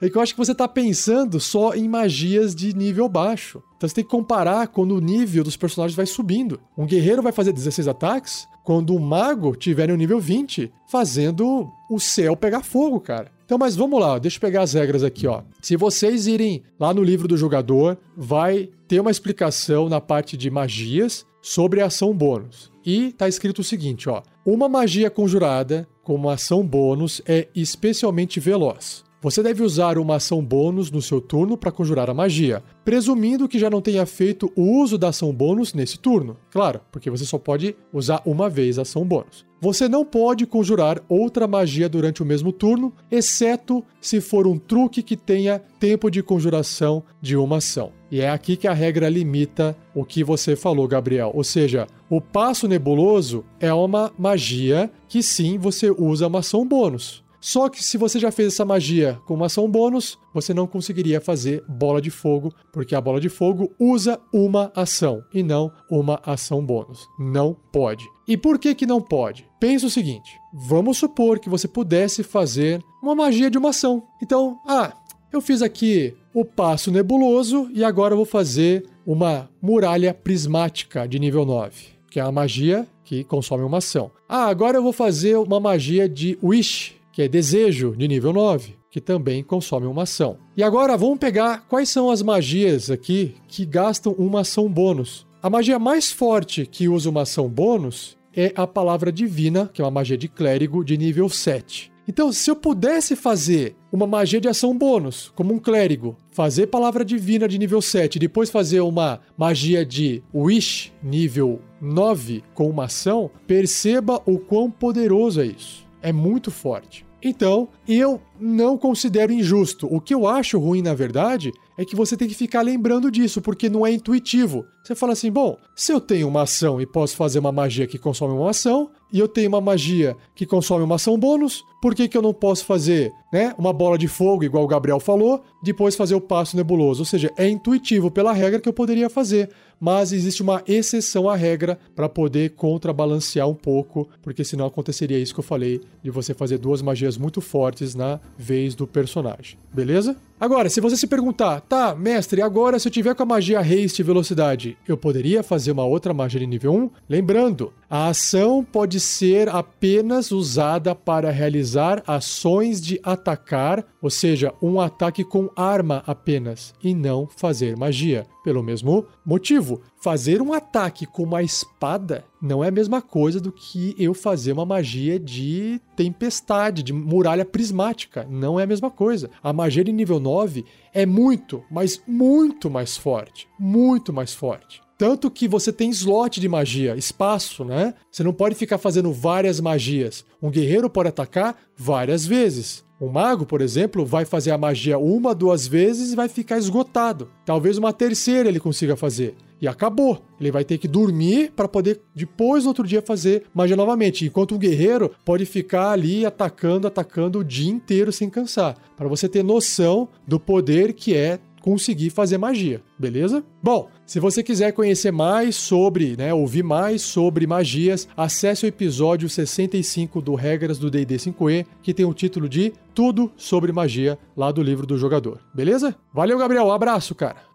é 0.00 0.08
que 0.08 0.16
eu 0.16 0.22
acho 0.22 0.34
que 0.34 0.38
você 0.38 0.54
tá 0.54 0.66
pensando 0.66 1.38
só 1.38 1.74
em 1.74 1.88
magias 1.88 2.54
de 2.54 2.74
nível 2.74 3.08
baixo. 3.08 3.62
Então 3.76 3.88
você 3.88 3.94
tem 3.94 4.04
que 4.04 4.10
comparar 4.10 4.66
quando 4.68 4.96
o 4.96 5.00
nível 5.00 5.44
dos 5.44 5.56
personagens 5.56 5.96
vai 5.96 6.06
subindo. 6.06 6.60
Um 6.76 6.86
guerreiro 6.86 7.22
vai 7.22 7.32
fazer 7.32 7.52
16 7.52 7.86
ataques, 7.86 8.48
quando 8.64 8.94
um 8.94 8.98
mago 8.98 9.54
tiver 9.54 9.88
no 9.88 9.96
nível 9.96 10.18
20, 10.18 10.72
fazendo 10.88 11.70
o 11.88 12.00
céu 12.00 12.36
pegar 12.36 12.62
fogo, 12.62 13.00
cara. 13.00 13.30
Então, 13.50 13.58
mas 13.58 13.74
vamos 13.74 13.98
lá, 13.98 14.16
deixa 14.16 14.36
eu 14.36 14.40
pegar 14.40 14.62
as 14.62 14.74
regras 14.74 15.02
aqui, 15.02 15.26
ó. 15.26 15.42
Se 15.60 15.76
vocês 15.76 16.28
irem 16.28 16.62
lá 16.78 16.94
no 16.94 17.02
livro 17.02 17.26
do 17.26 17.36
jogador, 17.36 17.98
vai 18.16 18.68
ter 18.86 19.00
uma 19.00 19.10
explicação 19.10 19.88
na 19.88 20.00
parte 20.00 20.36
de 20.36 20.48
magias 20.48 21.26
sobre 21.42 21.80
a 21.80 21.86
ação 21.86 22.14
bônus. 22.14 22.70
E 22.86 23.10
tá 23.10 23.26
escrito 23.26 23.58
o 23.58 23.64
seguinte, 23.64 24.08
ó: 24.08 24.22
uma 24.46 24.68
magia 24.68 25.10
conjurada 25.10 25.88
com 26.04 26.14
uma 26.14 26.34
ação 26.34 26.64
bônus 26.64 27.20
é 27.26 27.48
especialmente 27.52 28.38
veloz. 28.38 29.02
Você 29.20 29.42
deve 29.42 29.64
usar 29.64 29.98
uma 29.98 30.14
ação 30.14 30.40
bônus 30.44 30.88
no 30.88 31.02
seu 31.02 31.20
turno 31.20 31.56
para 31.56 31.72
conjurar 31.72 32.08
a 32.08 32.14
magia, 32.14 32.62
presumindo 32.84 33.48
que 33.48 33.58
já 33.58 33.68
não 33.68 33.82
tenha 33.82 34.06
feito 34.06 34.52
o 34.54 34.80
uso 34.80 34.96
da 34.96 35.08
ação 35.08 35.32
bônus 35.32 35.74
nesse 35.74 35.98
turno. 35.98 36.36
Claro, 36.52 36.80
porque 36.92 37.10
você 37.10 37.24
só 37.24 37.36
pode 37.36 37.74
usar 37.92 38.22
uma 38.24 38.48
vez 38.48 38.78
a 38.78 38.82
ação 38.82 39.04
bônus. 39.04 39.44
Você 39.60 39.88
não 39.88 40.04
pode 40.04 40.46
conjurar 40.46 41.02
outra 41.08 41.46
magia 41.46 41.88
durante 41.88 42.22
o 42.22 42.26
mesmo 42.26 42.50
turno, 42.50 42.92
exceto 43.10 43.84
se 44.00 44.20
for 44.20 44.46
um 44.46 44.56
truque 44.56 45.02
que 45.02 45.16
tenha 45.16 45.58
tempo 45.78 46.10
de 46.10 46.22
conjuração 46.22 47.02
de 47.20 47.36
uma 47.36 47.58
ação. 47.58 47.92
E 48.10 48.20
é 48.20 48.30
aqui 48.30 48.56
que 48.56 48.66
a 48.66 48.72
regra 48.72 49.08
limita 49.08 49.76
o 49.94 50.04
que 50.04 50.24
você 50.24 50.56
falou, 50.56 50.88
Gabriel. 50.88 51.30
Ou 51.34 51.44
seja, 51.44 51.86
o 52.08 52.20
passo 52.20 52.66
nebuloso 52.66 53.44
é 53.60 53.72
uma 53.72 54.10
magia 54.18 54.90
que 55.08 55.22
sim 55.22 55.58
você 55.58 55.90
usa 55.90 56.26
uma 56.26 56.38
ação 56.40 56.66
bônus. 56.66 57.22
Só 57.40 57.70
que 57.70 57.82
se 57.82 57.96
você 57.96 58.18
já 58.18 58.30
fez 58.30 58.52
essa 58.52 58.66
magia 58.66 59.18
com 59.24 59.34
uma 59.34 59.46
ação 59.46 59.68
bônus, 59.70 60.18
você 60.32 60.52
não 60.52 60.66
conseguiria 60.66 61.20
fazer 61.20 61.64
bola 61.66 62.00
de 62.00 62.10
fogo, 62.10 62.52
porque 62.70 62.94
a 62.94 63.00
bola 63.00 63.18
de 63.18 63.30
fogo 63.30 63.72
usa 63.78 64.20
uma 64.32 64.70
ação 64.74 65.22
e 65.32 65.42
não 65.42 65.72
uma 65.90 66.20
ação 66.24 66.64
bônus. 66.64 67.08
Não 67.18 67.56
pode. 67.72 68.04
E 68.30 68.36
por 68.36 68.60
que 68.60 68.76
que 68.76 68.86
não 68.86 69.00
pode? 69.00 69.44
Pensa 69.58 69.88
o 69.88 69.90
seguinte: 69.90 70.38
vamos 70.54 70.98
supor 70.98 71.40
que 71.40 71.48
você 71.48 71.66
pudesse 71.66 72.22
fazer 72.22 72.80
uma 73.02 73.12
magia 73.12 73.50
de 73.50 73.58
uma 73.58 73.70
ação. 73.70 74.04
Então, 74.22 74.56
ah, 74.64 74.92
eu 75.32 75.40
fiz 75.40 75.62
aqui 75.62 76.14
o 76.32 76.44
passo 76.44 76.92
nebuloso 76.92 77.68
e 77.74 77.82
agora 77.82 78.14
vou 78.14 78.24
fazer 78.24 78.86
uma 79.04 79.50
muralha 79.60 80.14
prismática 80.14 81.08
de 81.08 81.18
nível 81.18 81.44
9, 81.44 81.88
que 82.08 82.20
é 82.20 82.22
a 82.22 82.30
magia 82.30 82.86
que 83.02 83.24
consome 83.24 83.64
uma 83.64 83.78
ação. 83.78 84.12
Ah, 84.28 84.46
agora 84.46 84.78
eu 84.78 84.82
vou 84.84 84.92
fazer 84.92 85.36
uma 85.36 85.58
magia 85.58 86.08
de 86.08 86.38
Wish, 86.40 86.94
que 87.12 87.22
é 87.22 87.26
desejo, 87.26 87.96
de 87.96 88.06
nível 88.06 88.32
9, 88.32 88.76
que 88.92 89.00
também 89.00 89.42
consome 89.42 89.88
uma 89.88 90.04
ação. 90.04 90.38
E 90.56 90.62
agora 90.62 90.96
vamos 90.96 91.18
pegar 91.18 91.66
quais 91.68 91.88
são 91.88 92.08
as 92.08 92.22
magias 92.22 92.92
aqui 92.92 93.34
que 93.48 93.66
gastam 93.66 94.12
uma 94.12 94.42
ação 94.42 94.68
bônus. 94.68 95.26
A 95.42 95.50
magia 95.50 95.80
mais 95.80 96.12
forte 96.12 96.64
que 96.64 96.88
usa 96.88 97.10
uma 97.10 97.22
ação 97.22 97.48
bônus 97.48 98.19
é 98.36 98.52
a 98.54 98.66
palavra 98.66 99.10
divina, 99.10 99.70
que 99.72 99.80
é 99.80 99.84
uma 99.84 99.90
magia 99.90 100.16
de 100.16 100.28
clérigo 100.28 100.84
de 100.84 100.96
nível 100.96 101.28
7. 101.28 101.90
Então, 102.08 102.32
se 102.32 102.50
eu 102.50 102.56
pudesse 102.56 103.14
fazer 103.14 103.76
uma 103.92 104.06
magia 104.06 104.40
de 104.40 104.48
ação 104.48 104.76
bônus, 104.76 105.32
como 105.36 105.54
um 105.54 105.58
clérigo, 105.58 106.16
fazer 106.30 106.66
palavra 106.66 107.04
divina 107.04 107.46
de 107.46 107.58
nível 107.58 107.80
7 107.80 108.16
e 108.16 108.18
depois 108.18 108.50
fazer 108.50 108.80
uma 108.80 109.20
magia 109.36 109.84
de 109.84 110.22
wish 110.34 110.92
nível 111.02 111.60
9 111.80 112.42
com 112.52 112.68
uma 112.68 112.86
ação, 112.86 113.30
perceba 113.46 114.20
o 114.26 114.38
quão 114.38 114.70
poderoso 114.70 115.40
é 115.40 115.46
isso 115.46 115.90
é 116.02 116.12
muito 116.12 116.50
forte. 116.50 117.04
Então, 117.22 117.68
eu 117.86 118.20
não 118.38 118.78
considero 118.78 119.32
injusto. 119.32 119.86
O 119.90 120.00
que 120.00 120.14
eu 120.14 120.26
acho 120.26 120.58
ruim, 120.58 120.80
na 120.80 120.94
verdade, 120.94 121.52
é 121.80 121.84
que 121.86 121.96
você 121.96 122.14
tem 122.14 122.28
que 122.28 122.34
ficar 122.34 122.60
lembrando 122.60 123.10
disso, 123.10 123.40
porque 123.40 123.70
não 123.70 123.86
é 123.86 123.90
intuitivo. 123.90 124.66
Você 124.84 124.94
fala 124.94 125.14
assim: 125.14 125.32
bom, 125.32 125.56
se 125.74 125.90
eu 125.90 125.98
tenho 125.98 126.28
uma 126.28 126.42
ação 126.42 126.78
e 126.78 126.84
posso 126.84 127.16
fazer 127.16 127.38
uma 127.38 127.50
magia 127.50 127.86
que 127.86 127.98
consome 127.98 128.34
uma 128.34 128.50
ação, 128.50 128.90
e 129.10 129.18
eu 129.18 129.26
tenho 129.26 129.48
uma 129.48 129.62
magia 129.62 130.14
que 130.34 130.44
consome 130.44 130.84
uma 130.84 130.96
ação 130.96 131.18
bônus, 131.18 131.64
por 131.80 131.94
que, 131.94 132.06
que 132.06 132.18
eu 132.18 132.20
não 132.20 132.34
posso 132.34 132.66
fazer 132.66 133.10
né, 133.32 133.54
uma 133.56 133.72
bola 133.72 133.96
de 133.96 134.08
fogo, 134.08 134.44
igual 134.44 134.62
o 134.62 134.68
Gabriel 134.68 135.00
falou, 135.00 135.42
depois 135.62 135.96
fazer 135.96 136.14
o 136.14 136.20
passo 136.20 136.54
nebuloso? 136.54 137.00
Ou 137.00 137.06
seja, 137.06 137.32
é 137.34 137.48
intuitivo 137.48 138.10
pela 138.10 138.34
regra 138.34 138.60
que 138.60 138.68
eu 138.68 138.74
poderia 138.74 139.08
fazer 139.08 139.48
mas 139.80 140.12
existe 140.12 140.42
uma 140.42 140.62
exceção 140.68 141.28
à 141.28 141.34
regra 141.34 141.78
para 141.96 142.08
poder 142.08 142.50
contrabalancear 142.50 143.48
um 143.48 143.54
pouco, 143.54 144.06
porque 144.20 144.44
senão 144.44 144.66
aconteceria 144.66 145.18
isso 145.18 145.32
que 145.32 145.40
eu 145.40 145.44
falei 145.44 145.80
de 146.02 146.10
você 146.10 146.34
fazer 146.34 146.58
duas 146.58 146.82
magias 146.82 147.16
muito 147.16 147.40
fortes 147.40 147.94
na 147.94 148.20
vez 148.36 148.74
do 148.74 148.86
personagem. 148.86 149.58
Beleza? 149.72 150.14
Agora, 150.40 150.70
se 150.70 150.80
você 150.80 150.96
se 150.96 151.06
perguntar, 151.06 151.60
tá, 151.60 151.94
mestre, 151.94 152.40
agora 152.40 152.78
se 152.78 152.88
eu 152.88 152.92
tiver 152.92 153.14
com 153.14 153.22
a 153.24 153.26
magia 153.26 153.60
haste 153.60 153.98
e 153.98 154.02
velocidade, 154.02 154.78
eu 154.88 154.96
poderia 154.96 155.42
fazer 155.42 155.70
uma 155.70 155.84
outra 155.84 156.14
magia 156.14 156.40
de 156.40 156.46
nível 156.46 156.72
1? 156.72 156.90
Lembrando, 157.06 157.74
a 157.90 158.08
ação 158.08 158.64
pode 158.64 158.98
ser 159.00 159.50
apenas 159.50 160.30
usada 160.30 160.94
para 160.94 161.30
realizar 161.30 162.02
ações 162.06 162.80
de 162.80 162.98
atacar, 163.02 163.84
ou 164.02 164.10
seja, 164.10 164.54
um 164.62 164.80
ataque 164.80 165.24
com 165.24 165.50
arma 165.54 166.02
apenas, 166.06 166.74
e 166.82 166.94
não 166.94 167.26
fazer 167.26 167.76
magia. 167.76 168.26
Pelo 168.42 168.62
mesmo 168.62 169.06
motivo, 169.24 169.82
fazer 170.02 170.40
um 170.40 170.52
ataque 170.52 171.04
com 171.04 171.24
uma 171.24 171.42
espada 171.42 172.24
não 172.40 172.64
é 172.64 172.68
a 172.68 172.72
mesma 172.72 173.02
coisa 173.02 173.38
do 173.38 173.52
que 173.52 173.94
eu 173.98 174.14
fazer 174.14 174.52
uma 174.52 174.64
magia 174.64 175.18
de 175.18 175.80
tempestade, 175.94 176.82
de 176.82 176.92
muralha 176.92 177.44
prismática. 177.44 178.26
Não 178.30 178.58
é 178.58 178.62
a 178.62 178.66
mesma 178.66 178.90
coisa. 178.90 179.30
A 179.42 179.52
magia 179.52 179.84
de 179.84 179.92
nível 179.92 180.18
9 180.18 180.64
é 180.94 181.04
muito, 181.04 181.62
mas 181.70 182.02
muito 182.06 182.70
mais 182.70 182.96
forte. 182.96 183.46
Muito 183.58 184.12
mais 184.12 184.32
forte. 184.32 184.80
Tanto 184.96 185.30
que 185.30 185.48
você 185.48 185.72
tem 185.72 185.88
slot 185.88 186.38
de 186.38 186.46
magia, 186.46 186.94
espaço, 186.94 187.64
né? 187.64 187.94
Você 188.10 188.22
não 188.22 188.34
pode 188.34 188.54
ficar 188.54 188.76
fazendo 188.76 189.10
várias 189.10 189.58
magias. 189.58 190.26
Um 190.42 190.50
guerreiro 190.50 190.90
pode 190.90 191.08
atacar 191.08 191.56
várias 191.74 192.26
vezes. 192.26 192.84
Um 193.00 193.08
mago, 193.08 193.46
por 193.46 193.62
exemplo, 193.62 194.04
vai 194.04 194.26
fazer 194.26 194.50
a 194.50 194.58
magia 194.58 194.98
uma, 194.98 195.34
duas 195.34 195.66
vezes 195.66 196.12
e 196.12 196.16
vai 196.16 196.28
ficar 196.28 196.58
esgotado. 196.58 197.30
Talvez 197.46 197.78
uma 197.78 197.94
terceira 197.94 198.48
ele 198.48 198.60
consiga 198.60 198.94
fazer. 198.94 199.34
E 199.58 199.66
acabou. 199.66 200.22
Ele 200.38 200.50
vai 200.50 200.64
ter 200.64 200.76
que 200.76 200.86
dormir 200.86 201.52
para 201.56 201.66
poder 201.66 202.02
depois 202.14 202.64
no 202.64 202.70
outro 202.70 202.86
dia 202.86 203.00
fazer 203.00 203.44
magia 203.54 203.76
novamente. 203.76 204.26
Enquanto 204.26 204.54
um 204.54 204.58
guerreiro 204.58 205.10
pode 205.24 205.46
ficar 205.46 205.92
ali 205.92 206.26
atacando, 206.26 206.86
atacando 206.86 207.38
o 207.38 207.44
dia 207.44 207.70
inteiro 207.70 208.12
sem 208.12 208.28
cansar. 208.28 208.76
Para 208.96 209.08
você 209.08 209.28
ter 209.28 209.42
noção 209.42 210.08
do 210.26 210.38
poder 210.38 210.92
que 210.92 211.14
é 211.14 211.38
conseguir 211.60 212.10
fazer 212.10 212.38
magia, 212.38 212.82
beleza? 212.98 213.44
Bom, 213.62 213.88
se 214.06 214.18
você 214.18 214.42
quiser 214.42 214.72
conhecer 214.72 215.10
mais 215.12 215.56
sobre, 215.56 216.16
né, 216.16 216.32
ouvir 216.32 216.62
mais 216.62 217.02
sobre 217.02 217.46
magias, 217.46 218.08
acesse 218.16 218.64
o 218.64 218.68
episódio 218.68 219.28
65 219.28 220.20
do 220.20 220.34
Regras 220.34 220.78
do 220.78 220.90
D&D 220.90 221.16
5e, 221.16 221.66
que 221.82 221.94
tem 221.94 222.06
o 222.06 222.14
título 222.14 222.48
de 222.48 222.72
Tudo 222.94 223.30
sobre 223.36 223.72
Magia, 223.72 224.18
lá 224.36 224.50
do 224.50 224.62
livro 224.62 224.86
do 224.86 224.98
jogador, 224.98 225.40
beleza? 225.54 225.94
Valeu, 226.12 226.38
Gabriel, 226.38 226.66
um 226.66 226.72
abraço, 226.72 227.14
cara! 227.14 227.49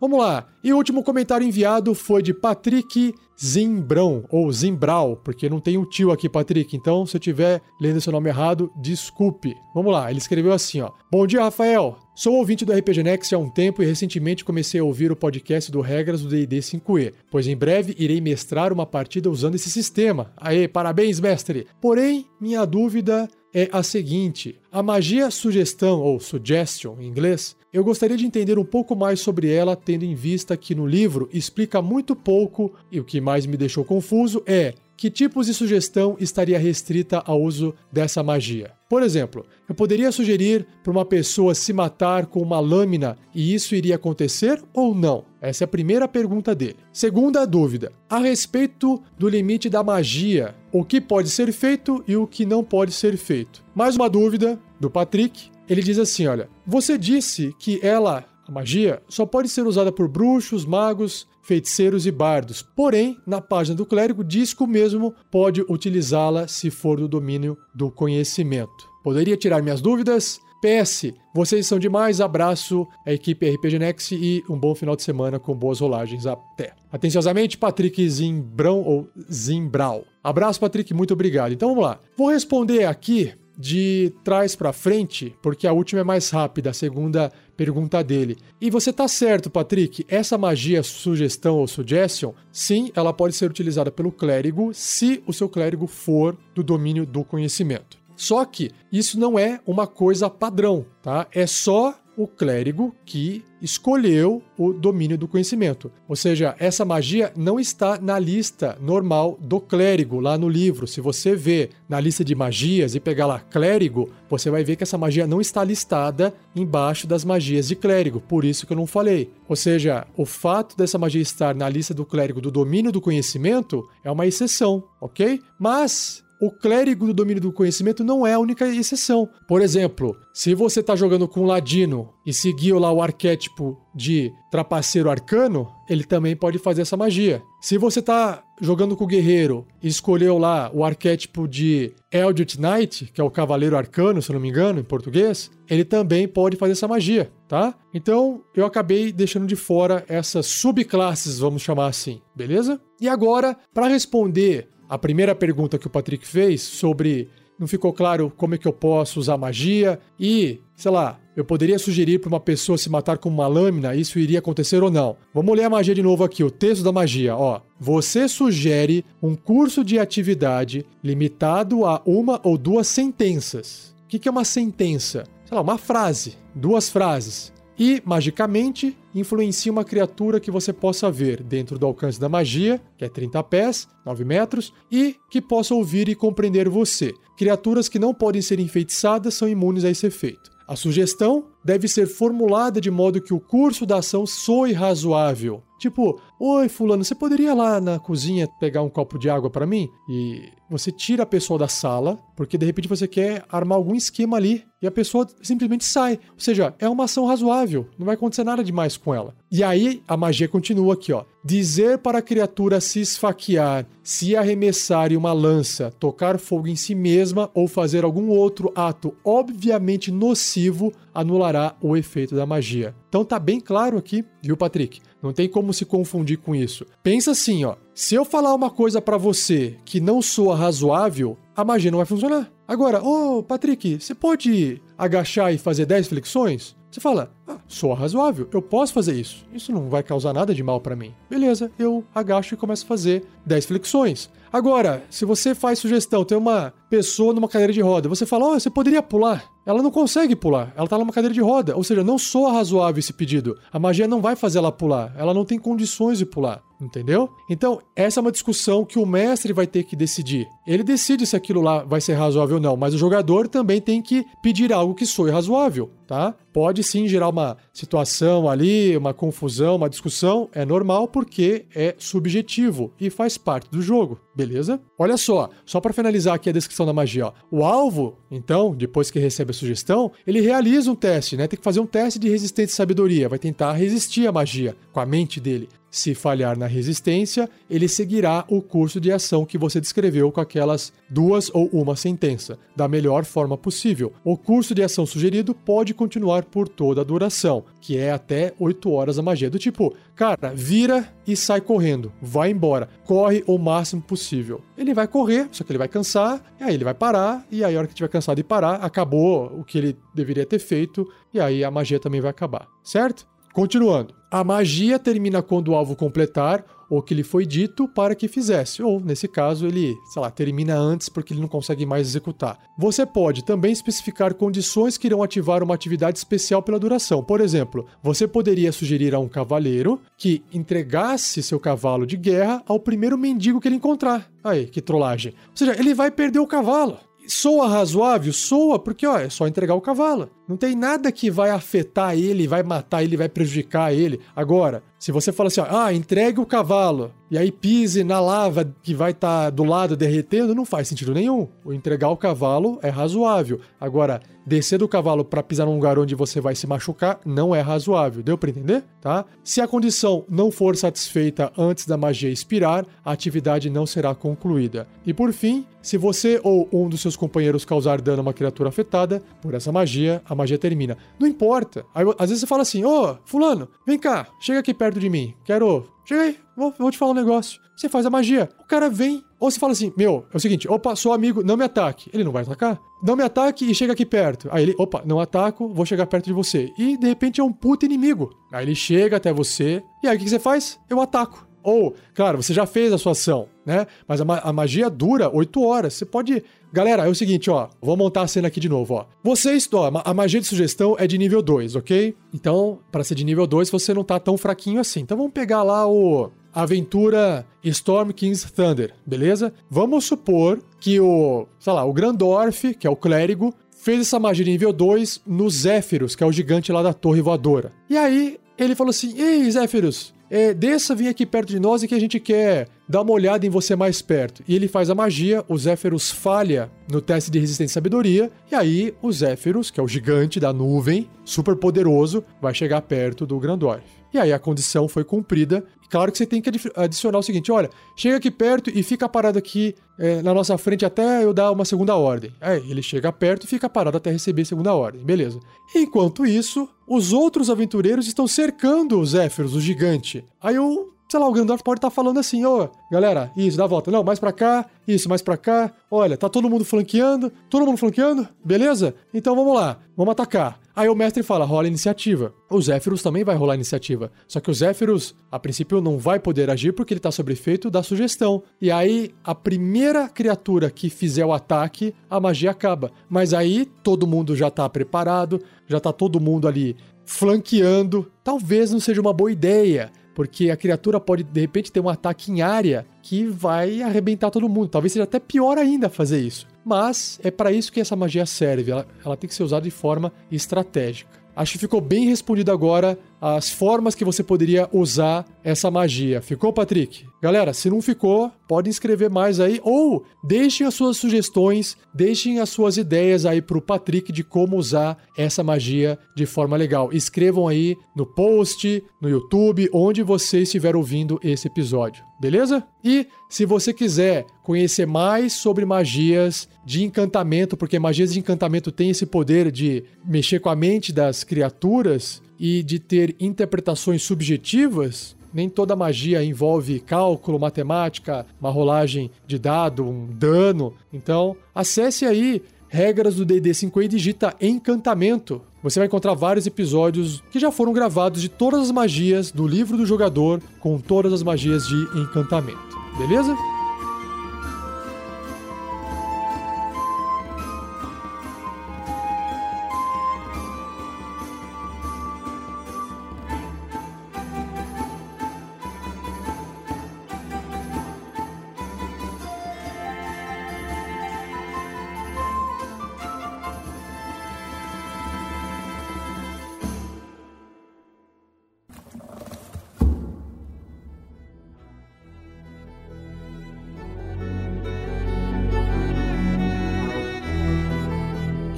Vamos 0.00 0.18
lá. 0.18 0.46
E 0.62 0.72
o 0.72 0.76
último 0.76 1.02
comentário 1.02 1.46
enviado 1.46 1.94
foi 1.94 2.22
de 2.22 2.34
Patrick 2.34 3.14
Zimbrão, 3.42 4.24
ou 4.30 4.50
Zimbral, 4.52 5.16
porque 5.16 5.48
não 5.48 5.60
tem 5.60 5.78
um 5.78 5.84
tio 5.84 6.10
aqui, 6.10 6.28
Patrick. 6.28 6.76
Então, 6.76 7.06
se 7.06 7.16
eu 7.16 7.18
estiver 7.18 7.62
lendo 7.80 8.00
seu 8.00 8.12
nome 8.12 8.28
errado, 8.28 8.70
desculpe. 8.80 9.54
Vamos 9.74 9.92
lá, 9.92 10.10
ele 10.10 10.18
escreveu 10.18 10.52
assim, 10.52 10.80
ó. 10.80 10.90
Bom 11.10 11.26
dia, 11.26 11.42
Rafael. 11.42 11.98
Sou 12.14 12.34
ouvinte 12.34 12.64
do 12.64 12.72
RPG 12.72 13.02
Next 13.02 13.34
há 13.34 13.38
um 13.38 13.50
tempo 13.50 13.82
e 13.82 13.86
recentemente 13.86 14.44
comecei 14.44 14.80
a 14.80 14.84
ouvir 14.84 15.12
o 15.12 15.16
podcast 15.16 15.70
do 15.70 15.82
Regras 15.82 16.22
do 16.22 16.28
D&D 16.28 16.58
5e, 16.58 17.12
pois 17.30 17.46
em 17.46 17.56
breve 17.56 17.94
irei 17.98 18.20
mestrar 18.20 18.72
uma 18.72 18.86
partida 18.86 19.30
usando 19.30 19.54
esse 19.54 19.70
sistema. 19.70 20.32
Aê, 20.36 20.66
parabéns, 20.66 21.20
mestre! 21.20 21.66
Porém, 21.80 22.26
minha 22.40 22.64
dúvida 22.64 23.28
é 23.54 23.68
a 23.72 23.82
seguinte: 23.82 24.58
a 24.70 24.82
magia 24.82 25.30
sugestão 25.30 26.00
ou 26.00 26.20
suggestion 26.20 26.96
em 27.00 27.06
inglês, 27.06 27.56
eu 27.76 27.84
gostaria 27.84 28.16
de 28.16 28.24
entender 28.24 28.58
um 28.58 28.64
pouco 28.64 28.96
mais 28.96 29.20
sobre 29.20 29.52
ela, 29.52 29.76
tendo 29.76 30.02
em 30.02 30.14
vista 30.14 30.56
que 30.56 30.74
no 30.74 30.86
livro 30.86 31.28
explica 31.30 31.82
muito 31.82 32.16
pouco 32.16 32.72
e 32.90 32.98
o 32.98 33.04
que 33.04 33.20
mais 33.20 33.44
me 33.44 33.54
deixou 33.54 33.84
confuso 33.84 34.42
é 34.46 34.72
que 34.96 35.10
tipos 35.10 35.46
de 35.46 35.52
sugestão 35.52 36.16
estaria 36.18 36.58
restrita 36.58 37.22
ao 37.26 37.42
uso 37.42 37.74
dessa 37.92 38.22
magia. 38.22 38.72
Por 38.88 39.02
exemplo, 39.02 39.44
eu 39.68 39.74
poderia 39.74 40.10
sugerir 40.10 40.66
para 40.82 40.90
uma 40.90 41.04
pessoa 41.04 41.54
se 41.54 41.70
matar 41.74 42.24
com 42.24 42.40
uma 42.40 42.58
lâmina 42.60 43.18
e 43.34 43.52
isso 43.52 43.74
iria 43.74 43.96
acontecer 43.96 44.62
ou 44.72 44.94
não? 44.94 45.26
Essa 45.38 45.64
é 45.64 45.66
a 45.66 45.68
primeira 45.68 46.08
pergunta 46.08 46.54
dele. 46.54 46.76
Segunda 46.90 47.46
dúvida: 47.46 47.92
a 48.08 48.20
respeito 48.20 49.02
do 49.18 49.28
limite 49.28 49.68
da 49.68 49.84
magia, 49.84 50.54
o 50.72 50.82
que 50.82 50.98
pode 50.98 51.28
ser 51.28 51.52
feito 51.52 52.02
e 52.08 52.16
o 52.16 52.26
que 52.26 52.46
não 52.46 52.64
pode 52.64 52.92
ser 52.92 53.18
feito. 53.18 53.62
Mais 53.74 53.96
uma 53.96 54.08
dúvida 54.08 54.58
do 54.80 54.88
Patrick. 54.88 55.54
Ele 55.68 55.82
diz 55.82 55.98
assim: 55.98 56.26
olha, 56.26 56.48
você 56.66 56.96
disse 56.96 57.54
que 57.58 57.80
ela, 57.82 58.24
a 58.46 58.52
magia, 58.52 59.02
só 59.08 59.26
pode 59.26 59.48
ser 59.48 59.66
usada 59.66 59.90
por 59.90 60.08
bruxos, 60.08 60.64
magos, 60.64 61.26
feiticeiros 61.42 62.06
e 62.06 62.10
bardos. 62.10 62.62
Porém, 62.62 63.16
na 63.26 63.40
página 63.40 63.76
do 63.76 63.86
clérigo 63.86 64.24
diz 64.24 64.52
que 64.52 64.62
o 64.62 64.66
mesmo 64.66 65.14
pode 65.30 65.62
utilizá-la 65.62 66.48
se 66.48 66.70
for 66.70 66.98
do 66.98 67.08
domínio 67.08 67.56
do 67.74 67.90
conhecimento. 67.90 68.88
Poderia 69.02 69.36
tirar 69.36 69.62
minhas 69.62 69.80
dúvidas? 69.80 70.40
PS, 70.60 71.12
vocês 71.34 71.66
são 71.66 71.78
demais, 71.78 72.20
abraço 72.20 72.86
a 73.06 73.12
equipe 73.12 73.48
RPG 73.48 73.78
Next 73.78 74.14
e 74.14 74.42
um 74.50 74.58
bom 74.58 74.74
final 74.74 74.96
de 74.96 75.02
semana 75.02 75.38
com 75.38 75.54
boas 75.54 75.80
rolagens. 75.80 76.26
Até. 76.26 76.72
Atenciosamente, 76.90 77.58
Patrick 77.58 78.08
Zimbrão 78.08 78.80
ou 78.80 79.08
Zimbral. 79.30 80.04
Abraço, 80.24 80.58
Patrick, 80.58 80.92
muito 80.92 81.12
obrigado. 81.12 81.52
Então 81.52 81.68
vamos 81.68 81.84
lá. 81.84 82.00
Vou 82.16 82.30
responder 82.30 82.84
aqui 82.84 83.32
de 83.56 84.12
trás 84.22 84.54
para 84.54 84.72
frente, 84.72 85.34
porque 85.40 85.66
a 85.66 85.72
última 85.72 86.00
é 86.00 86.04
mais 86.04 86.30
rápida, 86.30 86.70
a 86.70 86.74
segunda 86.74 87.32
pergunta 87.56 88.02
dele. 88.04 88.36
E 88.60 88.70
você 88.70 88.92
tá 88.92 89.08
certo, 89.08 89.48
Patrick, 89.48 90.04
essa 90.08 90.36
magia 90.36 90.82
sugestão 90.82 91.56
ou 91.56 91.66
suggestion, 91.66 92.32
sim, 92.52 92.90
ela 92.94 93.12
pode 93.12 93.34
ser 93.34 93.50
utilizada 93.50 93.90
pelo 93.90 94.12
clérigo 94.12 94.72
se 94.74 95.22
o 95.26 95.32
seu 95.32 95.48
clérigo 95.48 95.86
for 95.86 96.36
do 96.54 96.62
domínio 96.62 97.06
do 97.06 97.24
conhecimento. 97.24 97.98
Só 98.16 98.44
que 98.44 98.70
isso 98.90 99.20
não 99.20 99.38
é 99.38 99.60
uma 99.66 99.86
coisa 99.86 100.30
padrão, 100.30 100.86
tá? 101.02 101.26
É 101.32 101.46
só 101.46 101.94
o 102.16 102.26
clérigo 102.26 102.94
que 103.04 103.44
escolheu 103.60 104.42
o 104.56 104.72
domínio 104.72 105.18
do 105.18 105.28
conhecimento. 105.28 105.90
Ou 106.08 106.16
seja, 106.16 106.54
essa 106.58 106.84
magia 106.84 107.32
não 107.36 107.58
está 107.58 107.98
na 108.00 108.18
lista 108.18 108.76
normal 108.80 109.38
do 109.40 109.60
clérigo 109.60 110.20
lá 110.20 110.36
no 110.36 110.48
livro. 110.48 110.86
Se 110.86 111.00
você 111.00 111.34
vê 111.34 111.70
na 111.88 112.00
lista 112.00 112.24
de 112.24 112.34
magias 112.34 112.94
e 112.94 113.00
pegar 113.00 113.26
lá 113.26 113.40
clérigo, 113.40 114.10
você 114.28 114.50
vai 114.50 114.64
ver 114.64 114.76
que 114.76 114.82
essa 114.82 114.98
magia 114.98 115.26
não 115.26 115.40
está 115.40 115.64
listada 115.64 116.34
embaixo 116.54 117.06
das 117.06 117.24
magias 117.24 117.68
de 117.68 117.76
clérigo. 117.76 118.20
Por 118.20 118.44
isso 118.44 118.66
que 118.66 118.72
eu 118.72 118.76
não 118.76 118.86
falei. 118.86 119.30
Ou 119.48 119.56
seja, 119.56 120.06
o 120.16 120.24
fato 120.24 120.76
dessa 120.76 120.98
magia 120.98 121.22
estar 121.22 121.54
na 121.54 121.68
lista 121.68 121.94
do 121.94 122.04
clérigo 122.04 122.40
do 122.40 122.50
domínio 122.50 122.92
do 122.92 123.00
conhecimento 123.00 123.88
é 124.04 124.10
uma 124.10 124.26
exceção, 124.26 124.82
ok? 125.00 125.40
Mas 125.58 126.25
o 126.40 126.50
clérigo 126.50 127.06
do 127.06 127.14
domínio 127.14 127.42
do 127.42 127.52
conhecimento 127.52 128.04
não 128.04 128.26
é 128.26 128.34
a 128.34 128.38
única 128.38 128.66
exceção. 128.66 129.28
Por 129.48 129.62
exemplo, 129.62 130.16
se 130.34 130.54
você 130.54 130.80
está 130.80 130.94
jogando 130.94 131.26
com 131.26 131.40
um 131.40 131.46
ladino 131.46 132.12
e 132.26 132.32
seguiu 132.32 132.78
lá 132.78 132.92
o 132.92 133.02
arquétipo 133.02 133.78
de 133.94 134.30
trapaceiro 134.50 135.10
arcano, 135.10 135.66
ele 135.88 136.04
também 136.04 136.36
pode 136.36 136.58
fazer 136.58 136.82
essa 136.82 136.96
magia. 136.96 137.42
Se 137.60 137.78
você 137.78 138.00
está 138.00 138.42
jogando 138.60 138.96
com 138.96 139.04
o 139.04 139.06
guerreiro 139.06 139.66
e 139.82 139.88
escolheu 139.88 140.38
lá 140.38 140.70
o 140.72 140.84
arquétipo 140.84 141.48
de 141.48 141.94
Eldritch 142.12 142.56
Knight, 142.56 143.10
que 143.12 143.20
é 143.20 143.24
o 143.24 143.30
cavaleiro 143.30 143.76
arcano, 143.76 144.20
se 144.20 144.32
não 144.32 144.40
me 144.40 144.48
engano, 144.48 144.80
em 144.80 144.84
português, 144.84 145.50
ele 145.68 145.84
também 145.84 146.28
pode 146.28 146.56
fazer 146.56 146.72
essa 146.72 146.88
magia, 146.88 147.30
tá? 147.48 147.74
Então, 147.92 148.42
eu 148.54 148.66
acabei 148.66 149.12
deixando 149.12 149.46
de 149.46 149.56
fora 149.56 150.04
essas 150.08 150.46
subclasses, 150.46 151.38
vamos 151.38 151.62
chamar 151.62 151.86
assim, 151.86 152.20
beleza? 152.34 152.80
E 153.00 153.08
agora, 153.08 153.56
para 153.74 153.88
responder 153.88 154.68
a 154.88 154.98
primeira 154.98 155.34
pergunta 155.34 155.78
que 155.78 155.86
o 155.86 155.90
Patrick 155.90 156.26
fez 156.26 156.62
sobre 156.62 157.28
não 157.58 157.66
ficou 157.66 157.92
claro 157.92 158.30
como 158.36 158.54
é 158.54 158.58
que 158.58 158.68
eu 158.68 158.72
posso 158.72 159.18
usar 159.18 159.36
magia 159.38 159.98
e, 160.20 160.60
sei 160.74 160.90
lá, 160.90 161.18
eu 161.34 161.44
poderia 161.44 161.78
sugerir 161.78 162.18
para 162.18 162.28
uma 162.28 162.40
pessoa 162.40 162.76
se 162.76 162.90
matar 162.90 163.18
com 163.18 163.28
uma 163.28 163.46
lâmina, 163.46 163.94
isso 163.94 164.18
iria 164.18 164.40
acontecer 164.40 164.82
ou 164.82 164.90
não. 164.90 165.16
Vamos 165.32 165.56
ler 165.56 165.64
a 165.64 165.70
magia 165.70 165.94
de 165.94 166.02
novo 166.02 166.22
aqui, 166.22 166.44
o 166.44 166.50
texto 166.50 166.82
da 166.82 166.92
magia, 166.92 167.34
ó. 167.36 167.60
Você 167.80 168.28
sugere 168.28 169.04
um 169.22 169.34
curso 169.34 169.82
de 169.82 169.98
atividade 169.98 170.84
limitado 171.02 171.84
a 171.86 172.02
uma 172.04 172.40
ou 172.44 172.58
duas 172.58 172.86
sentenças. 172.88 173.94
O 174.04 174.08
que 174.08 174.28
é 174.28 174.30
uma 174.30 174.44
sentença? 174.44 175.24
Sei 175.44 175.54
lá, 175.54 175.62
uma 175.62 175.78
frase, 175.78 176.36
duas 176.54 176.90
frases 176.90 177.55
e, 177.78 178.02
magicamente, 178.04 178.96
influencia 179.14 179.70
uma 179.70 179.84
criatura 179.84 180.40
que 180.40 180.50
você 180.50 180.72
possa 180.72 181.10
ver 181.10 181.42
dentro 181.42 181.78
do 181.78 181.86
alcance 181.86 182.18
da 182.18 182.28
magia, 182.28 182.80
que 182.96 183.04
é 183.04 183.08
30 183.08 183.42
pés, 183.44 183.88
9 184.04 184.24
metros, 184.24 184.72
e 184.90 185.16
que 185.30 185.40
possa 185.42 185.74
ouvir 185.74 186.08
e 186.08 186.14
compreender 186.14 186.68
você. 186.68 187.12
Criaturas 187.36 187.88
que 187.88 187.98
não 187.98 188.14
podem 188.14 188.40
ser 188.40 188.58
enfeitiçadas 188.60 189.34
são 189.34 189.48
imunes 189.48 189.84
a 189.84 189.90
esse 189.90 190.06
efeito. 190.06 190.50
A 190.66 190.74
sugestão 190.74 191.46
deve 191.66 191.88
ser 191.88 192.06
formulada 192.06 192.80
de 192.80 192.92
modo 192.92 193.20
que 193.20 193.34
o 193.34 193.40
curso 193.40 193.84
da 193.84 193.96
ação 193.96 194.24
soe 194.24 194.72
razoável. 194.72 195.64
Tipo, 195.78 196.18
oi 196.40 196.68
fulano, 196.68 197.04
você 197.04 197.14
poderia 197.14 197.52
lá 197.52 197.80
na 197.80 197.98
cozinha 197.98 198.48
pegar 198.58 198.82
um 198.82 198.88
copo 198.88 199.18
de 199.18 199.28
água 199.28 199.50
para 199.50 199.66
mim? 199.66 199.90
E 200.08 200.48
você 200.70 200.90
tira 200.90 201.24
a 201.24 201.26
pessoa 201.26 201.58
da 201.58 201.68
sala, 201.68 202.18
porque 202.34 202.56
de 202.56 202.64
repente 202.64 202.88
você 202.88 203.06
quer 203.06 203.44
armar 203.50 203.76
algum 203.76 203.94
esquema 203.94 204.38
ali 204.38 204.64
e 204.80 204.86
a 204.86 204.90
pessoa 204.90 205.26
simplesmente 205.42 205.84
sai. 205.84 206.18
Ou 206.32 206.40
seja, 206.40 206.74
é 206.78 206.88
uma 206.88 207.04
ação 207.04 207.26
razoável, 207.26 207.86
não 207.98 208.06
vai 208.06 208.14
acontecer 208.14 208.42
nada 208.42 208.64
demais 208.64 208.96
com 208.96 209.14
ela. 209.14 209.34
E 209.50 209.62
aí 209.62 210.02
a 210.08 210.16
magia 210.16 210.48
continua 210.48 210.94
aqui, 210.94 211.12
ó. 211.12 211.24
Dizer 211.44 211.98
para 211.98 212.18
a 212.18 212.22
criatura 212.22 212.80
se 212.80 213.00
esfaquear, 213.00 213.86
se 214.02 214.34
arremessar 214.34 215.12
em 215.12 215.16
uma 215.16 215.32
lança, 215.32 215.92
tocar 216.00 216.38
fogo 216.38 216.66
em 216.68 216.74
si 216.74 216.94
mesma 216.94 217.50
ou 217.54 217.68
fazer 217.68 218.02
algum 218.02 218.30
outro 218.30 218.72
ato 218.74 219.14
obviamente 219.24 220.10
nocivo 220.10 220.92
anulará 221.14 221.55
o 221.80 221.96
efeito 221.96 222.34
da 222.34 222.46
magia. 222.46 222.94
Então 223.08 223.24
tá 223.24 223.38
bem 223.38 223.60
claro 223.60 223.98
aqui, 223.98 224.24
viu, 224.42 224.56
Patrick? 224.56 225.00
Não 225.22 225.32
tem 225.32 225.48
como 225.48 225.72
se 225.72 225.84
confundir 225.84 226.38
com 226.38 226.54
isso. 226.54 226.86
Pensa 227.02 227.32
assim, 227.32 227.64
ó. 227.64 227.76
Se 227.94 228.14
eu 228.14 228.24
falar 228.24 228.54
uma 228.54 228.70
coisa 228.70 229.00
para 229.00 229.16
você 229.16 229.76
que 229.84 230.00
não 230.00 230.20
soa 230.20 230.54
razoável, 230.54 231.36
a 231.56 231.64
magia 231.64 231.90
não 231.90 231.98
vai 231.98 232.06
funcionar. 232.06 232.50
Agora, 232.68 233.02
ô 233.02 233.38
oh, 233.38 233.42
Patrick, 233.42 234.00
você 234.00 234.14
pode 234.14 234.80
agachar 234.98 235.52
e 235.52 235.58
fazer 235.58 235.86
10 235.86 236.08
flexões? 236.08 236.76
Você 236.90 237.00
fala, 237.00 237.30
ah, 237.46 237.58
sou 237.68 237.92
razoável, 237.92 238.48
eu 238.52 238.62
posso 238.62 238.92
fazer 238.92 239.14
isso. 239.14 239.44
Isso 239.52 239.70
não 239.70 239.88
vai 239.88 240.02
causar 240.02 240.32
nada 240.32 240.54
de 240.54 240.62
mal 240.62 240.80
para 240.80 240.96
mim. 240.96 241.14
Beleza, 241.28 241.70
eu 241.78 242.04
agacho 242.14 242.54
e 242.54 242.56
começo 242.56 242.84
a 242.84 242.88
fazer 242.88 243.24
10 243.44 243.66
flexões. 243.66 244.30
Agora, 244.52 245.04
se 245.10 245.24
você 245.24 245.54
faz 245.54 245.78
sugestão, 245.78 246.24
tem 246.24 246.38
uma 246.38 246.72
pessoa 246.88 247.32
numa 247.32 247.48
cadeira 247.48 247.72
de 247.72 247.80
roda, 247.80 248.08
você 248.08 248.24
fala, 248.24 248.46
oh, 248.46 248.60
você 248.60 248.70
poderia 248.70 249.02
pular. 249.02 249.44
Ela 249.64 249.82
não 249.82 249.90
consegue 249.90 250.36
pular, 250.36 250.72
ela 250.76 250.86
tá 250.86 250.96
numa 250.96 251.12
cadeira 251.12 251.34
de 251.34 251.40
roda, 251.40 251.76
ou 251.76 251.82
seja, 251.82 252.04
não 252.04 252.18
soa 252.18 252.52
razoável 252.52 253.00
esse 253.00 253.12
pedido. 253.12 253.58
A 253.72 253.78
magia 253.78 254.06
não 254.06 254.20
vai 254.20 254.36
fazer 254.36 254.58
ela 254.58 254.70
pular, 254.70 255.12
ela 255.16 255.34
não 255.34 255.44
tem 255.44 255.58
condições 255.58 256.18
de 256.18 256.26
pular. 256.26 256.62
Entendeu? 256.78 257.30
Então, 257.48 257.80
essa 257.94 258.20
é 258.20 258.22
uma 258.22 258.30
discussão 258.30 258.84
que 258.84 258.98
o 258.98 259.06
mestre 259.06 259.50
vai 259.52 259.66
ter 259.66 259.84
que 259.84 259.96
decidir. 259.96 260.46
Ele 260.66 260.82
decide 260.82 261.26
se 261.26 261.34
aquilo 261.34 261.62
lá 261.62 261.82
vai 261.82 262.02
ser 262.02 262.12
razoável 262.12 262.56
ou 262.56 262.60
não, 262.60 262.76
mas 262.76 262.92
o 262.92 262.98
jogador 262.98 263.48
também 263.48 263.80
tem 263.80 264.02
que 264.02 264.26
pedir 264.42 264.72
algo 264.74 264.94
que 264.94 265.06
soe 265.06 265.30
razoável, 265.30 265.90
tá? 266.06 266.34
Pode 266.52 266.82
sim 266.82 267.08
gerar 267.08 267.30
uma 267.30 267.56
situação 267.72 268.46
ali, 268.46 268.94
uma 268.94 269.14
confusão, 269.14 269.76
uma 269.76 269.88
discussão, 269.88 270.50
é 270.52 270.66
normal 270.66 271.08
porque 271.08 271.64
é 271.74 271.94
subjetivo 271.98 272.92
e 273.00 273.08
faz 273.08 273.38
parte 273.38 273.70
do 273.70 273.80
jogo, 273.80 274.20
beleza? 274.34 274.78
Olha 274.98 275.16
só, 275.16 275.48
só 275.64 275.80
para 275.80 275.94
finalizar 275.94 276.34
aqui 276.34 276.50
a 276.50 276.52
descrição 276.52 276.75
da 276.84 276.92
magia, 276.92 277.26
ó. 277.26 277.32
O 277.50 277.64
alvo, 277.64 278.18
então, 278.30 278.74
depois 278.74 279.10
que 279.10 279.18
recebe 279.18 279.52
a 279.52 279.54
sugestão, 279.54 280.12
ele 280.26 280.40
realiza 280.40 280.90
um 280.90 280.94
teste, 280.94 281.36
né? 281.36 281.46
Tem 281.46 281.56
que 281.58 281.64
fazer 281.64 281.80
um 281.80 281.86
teste 281.86 282.18
de 282.18 282.28
resistência 282.28 282.74
e 282.74 282.76
sabedoria, 282.76 283.28
vai 283.28 283.38
tentar 283.38 283.72
resistir 283.72 284.26
à 284.26 284.32
magia 284.32 284.76
com 284.92 285.00
a 285.00 285.06
mente 285.06 285.40
dele. 285.40 285.68
Se 285.96 286.14
falhar 286.14 286.58
na 286.58 286.66
resistência, 286.66 287.48
ele 287.70 287.88
seguirá 287.88 288.44
o 288.48 288.60
curso 288.60 289.00
de 289.00 289.10
ação 289.10 289.46
que 289.46 289.56
você 289.56 289.80
descreveu 289.80 290.30
com 290.30 290.42
aquelas 290.42 290.92
duas 291.08 291.50
ou 291.54 291.70
uma 291.72 291.96
sentença, 291.96 292.58
da 292.76 292.86
melhor 292.86 293.24
forma 293.24 293.56
possível. 293.56 294.12
O 294.22 294.36
curso 294.36 294.74
de 294.74 294.82
ação 294.82 295.06
sugerido 295.06 295.54
pode 295.54 295.94
continuar 295.94 296.44
por 296.44 296.68
toda 296.68 297.00
a 297.00 297.04
duração, 297.04 297.64
que 297.80 297.96
é 297.96 298.12
até 298.12 298.52
8 298.58 298.92
horas 298.92 299.18
a 299.18 299.22
magia. 299.22 299.48
Do 299.48 299.58
tipo, 299.58 299.96
cara, 300.14 300.52
vira 300.54 301.10
e 301.26 301.34
sai 301.34 301.62
correndo, 301.62 302.12
vai 302.20 302.50
embora, 302.50 302.90
corre 303.06 303.42
o 303.46 303.56
máximo 303.56 304.02
possível. 304.02 304.60
Ele 304.76 304.92
vai 304.92 305.08
correr, 305.08 305.48
só 305.50 305.64
que 305.64 305.72
ele 305.72 305.78
vai 305.78 305.88
cansar, 305.88 306.44
e 306.60 306.64
aí 306.64 306.74
ele 306.74 306.84
vai 306.84 306.92
parar, 306.92 307.46
e 307.50 307.64
aí 307.64 307.74
a 307.74 307.78
hora 307.78 307.88
que 307.88 307.94
tiver 307.94 308.10
cansado 308.10 308.36
de 308.36 308.44
parar, 308.44 308.74
acabou 308.84 309.46
o 309.46 309.64
que 309.64 309.78
ele 309.78 309.96
deveria 310.14 310.44
ter 310.44 310.58
feito, 310.58 311.10
e 311.32 311.40
aí 311.40 311.64
a 311.64 311.70
magia 311.70 311.98
também 311.98 312.20
vai 312.20 312.32
acabar, 312.32 312.68
certo? 312.84 313.26
Continuando. 313.54 314.14
A 314.36 314.44
magia 314.44 314.98
termina 314.98 315.40
quando 315.40 315.68
o 315.68 315.74
alvo 315.74 315.96
completar 315.96 316.62
o 316.90 317.00
que 317.00 317.14
lhe 317.14 317.22
foi 317.22 317.46
dito 317.46 317.88
para 317.88 318.14
que 318.14 318.28
fizesse, 318.28 318.82
ou 318.82 319.00
nesse 319.00 319.26
caso 319.26 319.66
ele, 319.66 319.96
sei 320.12 320.20
lá, 320.20 320.30
termina 320.30 320.76
antes 320.76 321.08
porque 321.08 321.32
ele 321.32 321.40
não 321.40 321.48
consegue 321.48 321.86
mais 321.86 322.06
executar. 322.06 322.58
Você 322.76 323.06
pode 323.06 323.42
também 323.42 323.72
especificar 323.72 324.34
condições 324.34 324.98
que 324.98 325.06
irão 325.06 325.22
ativar 325.22 325.62
uma 325.62 325.74
atividade 325.74 326.18
especial 326.18 326.62
pela 326.62 326.78
duração. 326.78 327.24
Por 327.24 327.40
exemplo, 327.40 327.86
você 328.02 328.28
poderia 328.28 328.72
sugerir 328.72 329.14
a 329.14 329.18
um 329.18 329.26
cavaleiro 329.26 330.02
que 330.18 330.44
entregasse 330.52 331.42
seu 331.42 331.58
cavalo 331.58 332.06
de 332.06 332.18
guerra 332.18 332.62
ao 332.66 332.78
primeiro 332.78 333.16
mendigo 333.16 333.58
que 333.58 333.66
ele 333.66 333.76
encontrar. 333.76 334.30
Aí, 334.44 334.66
que 334.66 334.82
trollagem. 334.82 335.32
Ou 335.48 335.56
seja, 335.56 335.80
ele 335.80 335.94
vai 335.94 336.10
perder 336.10 336.40
o 336.40 336.46
cavalo. 336.46 336.98
Soa 337.28 337.68
razoável? 337.68 338.32
Soa, 338.32 338.78
porque 338.78 339.06
ó, 339.06 339.18
é 339.18 339.28
só 339.28 339.46
entregar 339.46 339.74
o 339.74 339.80
cavalo. 339.80 340.30
Não 340.48 340.56
tem 340.56 340.74
nada 340.74 341.10
que 341.10 341.30
vai 341.30 341.50
afetar 341.50 342.16
ele, 342.16 342.46
vai 342.46 342.62
matar 342.62 343.02
ele, 343.02 343.16
vai 343.16 343.28
prejudicar 343.28 343.92
ele. 343.92 344.20
Agora, 344.34 344.82
se 344.98 345.12
você 345.12 345.30
fala 345.32 345.48
assim, 345.48 345.60
ó, 345.60 345.66
ah, 345.68 345.92
entregue 345.92 346.40
o 346.40 346.46
cavalo 346.46 347.12
e 347.30 347.36
aí 347.36 347.50
pise 347.50 348.04
na 348.04 348.20
lava 348.20 348.72
que 348.82 348.94
vai 348.94 349.10
estar 349.10 349.44
tá 349.44 349.50
do 349.50 349.64
lado 349.64 349.96
derretendo, 349.96 350.54
não 350.54 350.64
faz 350.64 350.86
sentido 350.86 351.12
nenhum. 351.12 351.48
O 351.64 351.72
entregar 351.72 352.08
o 352.08 352.16
cavalo 352.16 352.78
é 352.82 352.88
razoável. 352.88 353.60
Agora, 353.80 354.20
descer 354.46 354.78
do 354.78 354.86
cavalo 354.86 355.24
para 355.24 355.42
pisar 355.42 355.66
num 355.66 355.74
lugar 355.74 355.98
onde 355.98 356.14
você 356.14 356.40
vai 356.40 356.54
se 356.54 356.68
machucar 356.68 357.18
não 357.26 357.52
é 357.52 357.60
razoável. 357.60 358.22
Deu 358.22 358.38
para 358.38 358.50
entender? 358.50 358.84
Tá? 359.00 359.24
Se 359.42 359.60
a 359.60 359.66
condição 359.66 360.24
não 360.28 360.52
for 360.52 360.76
satisfeita 360.76 361.52
antes 361.58 361.84
da 361.84 361.96
magia 361.96 362.30
expirar, 362.30 362.86
a 363.04 363.10
atividade 363.10 363.68
não 363.68 363.86
será 363.86 364.14
concluída. 364.14 364.86
E 365.04 365.12
por 365.12 365.32
fim, 365.32 365.66
se 365.82 365.96
você 365.96 366.40
ou 366.44 366.68
um 366.72 366.88
dos 366.88 367.00
seus 367.00 367.16
companheiros 367.16 367.64
causar 367.64 368.00
dano 368.00 368.18
a 368.18 368.22
uma 368.22 368.32
criatura 368.32 368.68
afetada 368.68 369.20
por 369.42 369.54
essa 369.54 369.72
magia, 369.72 370.22
a 370.24 370.34
magia 370.34 370.58
termina. 370.58 370.96
Não 371.18 371.26
importa. 371.26 371.84
Aí, 371.92 372.04
às 372.18 372.28
vezes 372.28 372.40
você 372.40 372.46
fala 372.46 372.62
assim: 372.62 372.84
Ô, 372.84 373.10
oh, 373.10 373.16
Fulano, 373.24 373.68
vem 373.86 373.98
cá, 373.98 374.26
chega 374.40 374.60
aqui 374.60 374.72
perto 374.74 374.85
de 374.94 375.08
mim. 375.08 375.34
Quero. 375.44 375.88
Chega 376.04 376.22
aí, 376.22 376.38
vou, 376.56 376.74
vou 376.78 376.90
te 376.90 376.98
falar 376.98 377.12
um 377.12 377.14
negócio. 377.14 377.60
Você 377.76 377.88
faz 377.88 378.06
a 378.06 378.10
magia. 378.10 378.48
O 378.58 378.64
cara 378.64 378.88
vem. 378.88 379.22
Ou 379.38 379.50
você 379.50 379.58
fala 379.58 379.72
assim: 379.72 379.92
Meu, 379.96 380.26
é 380.32 380.36
o 380.36 380.40
seguinte, 380.40 380.66
opa, 380.66 380.96
sou 380.96 381.12
amigo, 381.12 381.42
não 381.44 381.56
me 381.56 381.64
ataque. 381.64 382.10
Ele 382.12 382.24
não 382.24 382.32
vai 382.32 382.42
atacar. 382.42 382.80
Não 383.02 383.14
me 383.14 383.22
ataque 383.22 383.70
e 383.70 383.74
chega 383.74 383.92
aqui 383.92 384.06
perto. 384.06 384.48
Aí 384.50 384.62
ele, 384.62 384.74
opa, 384.78 385.02
não 385.04 385.20
ataco, 385.20 385.68
vou 385.68 385.84
chegar 385.84 386.06
perto 386.06 386.26
de 386.26 386.32
você. 386.32 386.72
E 386.78 386.96
de 386.96 387.06
repente 387.06 387.40
é 387.40 387.44
um 387.44 387.52
puto 387.52 387.84
inimigo. 387.84 388.30
Aí 388.50 388.64
ele 388.64 388.74
chega 388.74 389.18
até 389.18 389.32
você. 389.32 389.82
E 390.02 390.08
aí 390.08 390.16
o 390.16 390.20
que 390.20 390.28
você 390.28 390.38
faz? 390.38 390.80
Eu 390.88 391.00
ataco. 391.00 391.45
Ou, 391.66 391.96
claro, 392.14 392.40
você 392.40 392.54
já 392.54 392.64
fez 392.64 392.92
a 392.92 392.98
sua 392.98 393.10
ação, 393.10 393.48
né? 393.66 393.88
Mas 394.06 394.20
a, 394.20 394.24
ma 394.24 394.38
a 394.38 394.52
magia 394.52 394.88
dura 394.88 395.28
8 395.34 395.60
horas. 395.64 395.94
Você 395.94 396.04
pode. 396.04 396.40
Galera, 396.72 397.04
é 397.04 397.08
o 397.08 397.14
seguinte, 397.14 397.50
ó. 397.50 397.68
Vou 397.82 397.96
montar 397.96 398.22
a 398.22 398.28
cena 398.28 398.46
aqui 398.46 398.60
de 398.60 398.68
novo, 398.68 398.94
ó. 398.94 399.06
Vocês, 399.20 399.68
ó, 399.72 399.90
a 400.04 400.14
magia 400.14 400.40
de 400.40 400.46
sugestão 400.46 400.94
é 400.96 401.08
de 401.08 401.18
nível 401.18 401.42
2, 401.42 401.74
ok? 401.74 402.14
Então, 402.32 402.78
para 402.92 403.02
ser 403.02 403.16
de 403.16 403.24
nível 403.24 403.48
2, 403.48 403.68
você 403.68 403.92
não 403.92 404.04
tá 404.04 404.20
tão 404.20 404.38
fraquinho 404.38 404.78
assim. 404.78 405.00
Então 405.00 405.16
vamos 405.16 405.32
pegar 405.32 405.64
lá 405.64 405.88
o 405.88 406.30
aventura 406.54 407.44
Storm 407.64 408.12
King's 408.12 408.48
Thunder, 408.48 408.94
beleza? 409.04 409.52
Vamos 409.68 410.04
supor 410.04 410.62
que 410.78 411.00
o, 411.00 411.48
sei 411.58 411.72
lá, 411.72 411.84
o 411.84 411.92
Grandorf, 411.92 412.74
que 412.76 412.86
é 412.86 412.90
o 412.90 412.94
clérigo, 412.94 413.52
fez 413.76 414.02
essa 414.02 414.20
magia 414.20 414.44
de 414.44 414.52
nível 414.52 414.72
2 414.72 415.22
no 415.26 415.50
Zéfiros, 415.50 416.14
que 416.14 416.22
é 416.22 416.26
o 416.26 416.32
gigante 416.32 416.70
lá 416.70 416.80
da 416.80 416.94
torre 416.94 417.20
voadora. 417.20 417.72
E 417.90 417.96
aí 417.98 418.38
ele 418.58 418.74
falou 418.74 418.90
assim: 418.90 419.18
Ei, 419.18 419.50
Zéfiros, 419.50 420.14
é, 420.30 420.52
desça, 420.52 420.94
vem 420.94 421.08
aqui 421.08 421.24
perto 421.24 421.48
de 421.48 421.60
nós 421.60 421.82
e 421.82 421.88
que 421.88 421.94
a 421.94 422.00
gente 422.00 422.18
quer 422.18 422.68
dar 422.88 423.02
uma 423.02 423.12
olhada 423.12 423.46
em 423.46 423.50
você 423.50 423.76
mais 423.76 424.02
perto. 424.02 424.42
E 424.46 424.54
ele 424.54 424.68
faz 424.68 424.90
a 424.90 424.94
magia, 424.94 425.44
o 425.48 425.56
Zéfiros 425.56 426.10
falha 426.10 426.70
no 426.90 427.00
teste 427.00 427.30
de 427.30 427.38
resistência 427.38 427.72
e 427.72 427.74
sabedoria, 427.74 428.30
e 428.50 428.54
aí 428.54 428.94
o 429.02 429.10
Zéfiros, 429.10 429.70
que 429.70 429.80
é 429.80 429.82
o 429.82 429.88
gigante 429.88 430.40
da 430.40 430.52
nuvem, 430.52 431.08
super 431.24 431.56
poderoso, 431.56 432.24
vai 432.40 432.54
chegar 432.54 432.80
perto 432.82 433.26
do 433.26 433.38
Grandorf. 433.38 433.84
E 434.16 434.18
aí 434.18 434.32
a 434.32 434.38
condição 434.38 434.88
foi 434.88 435.04
cumprida. 435.04 435.62
Claro 435.90 436.10
que 436.10 436.16
você 436.16 436.24
tem 436.24 436.40
que 436.40 436.50
adicionar 436.74 437.18
o 437.18 437.22
seguinte: 437.22 437.52
olha, 437.52 437.68
chega 437.94 438.16
aqui 438.16 438.30
perto 438.30 438.70
e 438.70 438.82
fica 438.82 439.06
parado 439.06 439.38
aqui 439.38 439.74
é, 439.98 440.22
na 440.22 440.32
nossa 440.32 440.56
frente 440.56 440.86
até 440.86 441.22
eu 441.22 441.34
dar 441.34 441.52
uma 441.52 441.66
segunda 441.66 441.94
ordem. 441.94 442.32
Aí 442.40 442.64
ele 442.70 442.80
chega 442.80 443.12
perto 443.12 443.44
e 443.44 443.46
fica 443.46 443.68
parado 443.68 443.98
até 443.98 444.10
receber 444.10 444.46
segunda 444.46 444.74
ordem, 444.74 445.04
beleza. 445.04 445.38
Enquanto 445.74 446.24
isso, 446.24 446.66
os 446.88 447.12
outros 447.12 447.50
aventureiros 447.50 448.08
estão 448.08 448.26
cercando 448.26 448.98
os 448.98 449.10
Zéfiros, 449.10 449.54
o 449.54 449.60
gigante. 449.60 450.24
Aí 450.40 450.58
o 450.58 450.92
sei 451.08 451.20
lá, 451.20 451.28
o 451.28 451.32
Gandalf 451.32 451.62
pode 451.62 451.78
estar 451.78 451.90
tá 451.90 451.94
falando 451.94 452.18
assim, 452.18 452.44
ô, 452.44 452.68
galera, 452.90 453.30
isso, 453.36 453.56
dá 453.56 453.64
a 453.64 453.68
volta. 453.68 453.90
Não, 453.90 454.02
mais 454.02 454.18
pra 454.18 454.32
cá, 454.32 454.64
isso, 454.88 455.08
mais 455.10 455.22
pra 455.22 455.36
cá. 455.36 455.70
Olha, 455.90 456.16
tá 456.16 456.28
todo 456.28 456.48
mundo 456.48 456.64
flanqueando, 456.64 457.30
todo 457.50 457.66
mundo 457.66 457.76
flanqueando, 457.76 458.26
beleza? 458.44 458.94
Então 459.12 459.36
vamos 459.36 459.54
lá, 459.54 459.78
vamos 459.94 460.12
atacar. 460.12 460.58
Aí 460.76 460.90
o 460.90 460.94
mestre 460.94 461.22
fala, 461.22 461.46
rola 461.46 461.66
iniciativa. 461.66 462.34
O 462.50 462.60
Zéfiros 462.60 463.02
também 463.02 463.24
vai 463.24 463.34
rolar 463.34 463.54
iniciativa. 463.54 464.12
Só 464.28 464.40
que 464.40 464.50
o 464.50 464.54
Zéfiros, 464.54 465.14
a 465.32 465.38
princípio, 465.38 465.80
não 465.80 465.96
vai 465.96 466.20
poder 466.20 466.50
agir 466.50 466.74
porque 466.74 466.92
ele 466.92 467.00
tá 467.00 467.10
sob 467.10 467.32
efeito 467.32 467.70
da 467.70 467.82
sugestão. 467.82 468.42
E 468.60 468.70
aí, 468.70 469.10
a 469.24 469.34
primeira 469.34 470.06
criatura 470.06 470.70
que 470.70 470.90
fizer 470.90 471.24
o 471.24 471.32
ataque, 471.32 471.94
a 472.10 472.20
magia 472.20 472.50
acaba. 472.50 472.92
Mas 473.08 473.32
aí, 473.32 473.64
todo 473.82 474.06
mundo 474.06 474.36
já 474.36 474.50
tá 474.50 474.68
preparado, 474.68 475.40
já 475.66 475.80
tá 475.80 475.94
todo 475.94 476.20
mundo 476.20 476.46
ali 476.46 476.76
flanqueando. 477.06 478.12
Talvez 478.22 478.70
não 478.70 478.78
seja 478.78 479.00
uma 479.00 479.14
boa 479.14 479.32
ideia 479.32 479.90
porque 480.16 480.50
a 480.50 480.56
criatura 480.56 480.98
pode 480.98 481.22
de 481.22 481.40
repente 481.42 481.70
ter 481.70 481.78
um 481.78 481.90
ataque 481.90 482.32
em 482.32 482.40
área 482.40 482.86
que 483.02 483.26
vai 483.26 483.82
arrebentar 483.82 484.30
todo 484.30 484.48
mundo. 484.48 484.66
Talvez 484.66 484.94
seja 484.94 485.04
até 485.04 485.20
pior 485.20 485.58
ainda 485.58 485.90
fazer 485.90 486.18
isso. 486.18 486.46
Mas 486.64 487.20
é 487.22 487.30
para 487.30 487.52
isso 487.52 487.70
que 487.70 487.80
essa 487.80 487.94
magia 487.94 488.24
serve. 488.24 488.70
Ela, 488.70 488.86
ela 489.04 489.14
tem 489.14 489.28
que 489.28 489.34
ser 489.34 489.42
usada 489.42 489.64
de 489.64 489.70
forma 489.70 490.10
estratégica. 490.32 491.25
Acho 491.36 491.52
que 491.52 491.58
ficou 491.58 491.82
bem 491.82 492.08
respondido 492.08 492.50
agora 492.50 492.98
as 493.20 493.50
formas 493.50 493.94
que 493.94 494.04
você 494.04 494.22
poderia 494.22 494.68
usar 494.72 495.26
essa 495.44 495.70
magia. 495.70 496.22
Ficou, 496.22 496.50
Patrick? 496.50 497.04
Galera, 497.22 497.52
se 497.52 497.68
não 497.68 497.82
ficou, 497.82 498.32
pode 498.48 498.70
escrever 498.70 499.10
mais 499.10 499.38
aí 499.38 499.60
ou 499.62 500.04
deixem 500.24 500.66
as 500.66 500.74
suas 500.74 500.96
sugestões, 500.96 501.76
deixem 501.94 502.40
as 502.40 502.48
suas 502.48 502.78
ideias 502.78 503.26
aí 503.26 503.42
pro 503.42 503.60
Patrick 503.60 504.12
de 504.12 504.24
como 504.24 504.56
usar 504.56 504.96
essa 505.16 505.42
magia 505.42 505.98
de 506.16 506.24
forma 506.24 506.56
legal. 506.56 506.90
Escrevam 506.90 507.48
aí 507.48 507.76
no 507.94 508.06
post, 508.06 508.82
no 509.02 509.08
YouTube, 509.08 509.68
onde 509.74 510.02
você 510.02 510.40
estiver 510.40 510.74
ouvindo 510.74 511.20
esse 511.22 511.48
episódio, 511.48 512.02
beleza? 512.18 512.64
E 512.82 513.06
se 513.28 513.44
você 513.44 513.72
quiser 513.72 514.26
conhecer 514.42 514.86
mais 514.86 515.32
sobre 515.32 515.64
magias 515.64 516.48
de 516.64 516.84
encantamento, 516.84 517.56
porque 517.56 517.78
magias 517.78 518.12
de 518.12 518.18
encantamento 518.18 518.72
têm 518.72 518.90
esse 518.90 519.06
poder 519.06 519.50
de 519.50 519.84
mexer 520.04 520.40
com 520.40 520.48
a 520.48 520.56
mente 520.56 520.92
das 520.92 521.24
criaturas 521.24 522.22
e 522.38 522.62
de 522.62 522.78
ter 522.78 523.16
interpretações 523.18 524.02
subjetivas, 524.02 525.16
nem 525.32 525.48
toda 525.48 525.76
magia 525.76 526.24
envolve 526.24 526.80
cálculo, 526.80 527.38
matemática, 527.38 528.24
uma 528.40 528.50
rolagem 528.50 529.10
de 529.26 529.38
dado, 529.38 529.84
um 529.84 530.06
dano. 530.06 530.74
Então, 530.92 531.36
acesse 531.54 532.06
aí 532.06 532.42
regras 532.68 533.16
do 533.16 533.24
D&D 533.24 533.50
5e 533.50 533.84
e 533.84 533.88
digita 533.88 534.34
encantamento. 534.40 535.42
Você 535.66 535.80
vai 535.80 535.88
encontrar 535.88 536.14
vários 536.14 536.46
episódios 536.46 537.20
que 537.28 537.40
já 537.40 537.50
foram 537.50 537.72
gravados 537.72 538.22
de 538.22 538.28
todas 538.28 538.60
as 538.60 538.70
magias 538.70 539.32
do 539.32 539.48
livro 539.48 539.76
do 539.76 539.84
jogador 539.84 540.40
com 540.60 540.78
todas 540.78 541.12
as 541.12 541.24
magias 541.24 541.66
de 541.66 541.74
encantamento. 541.98 542.78
Beleza? 542.96 543.36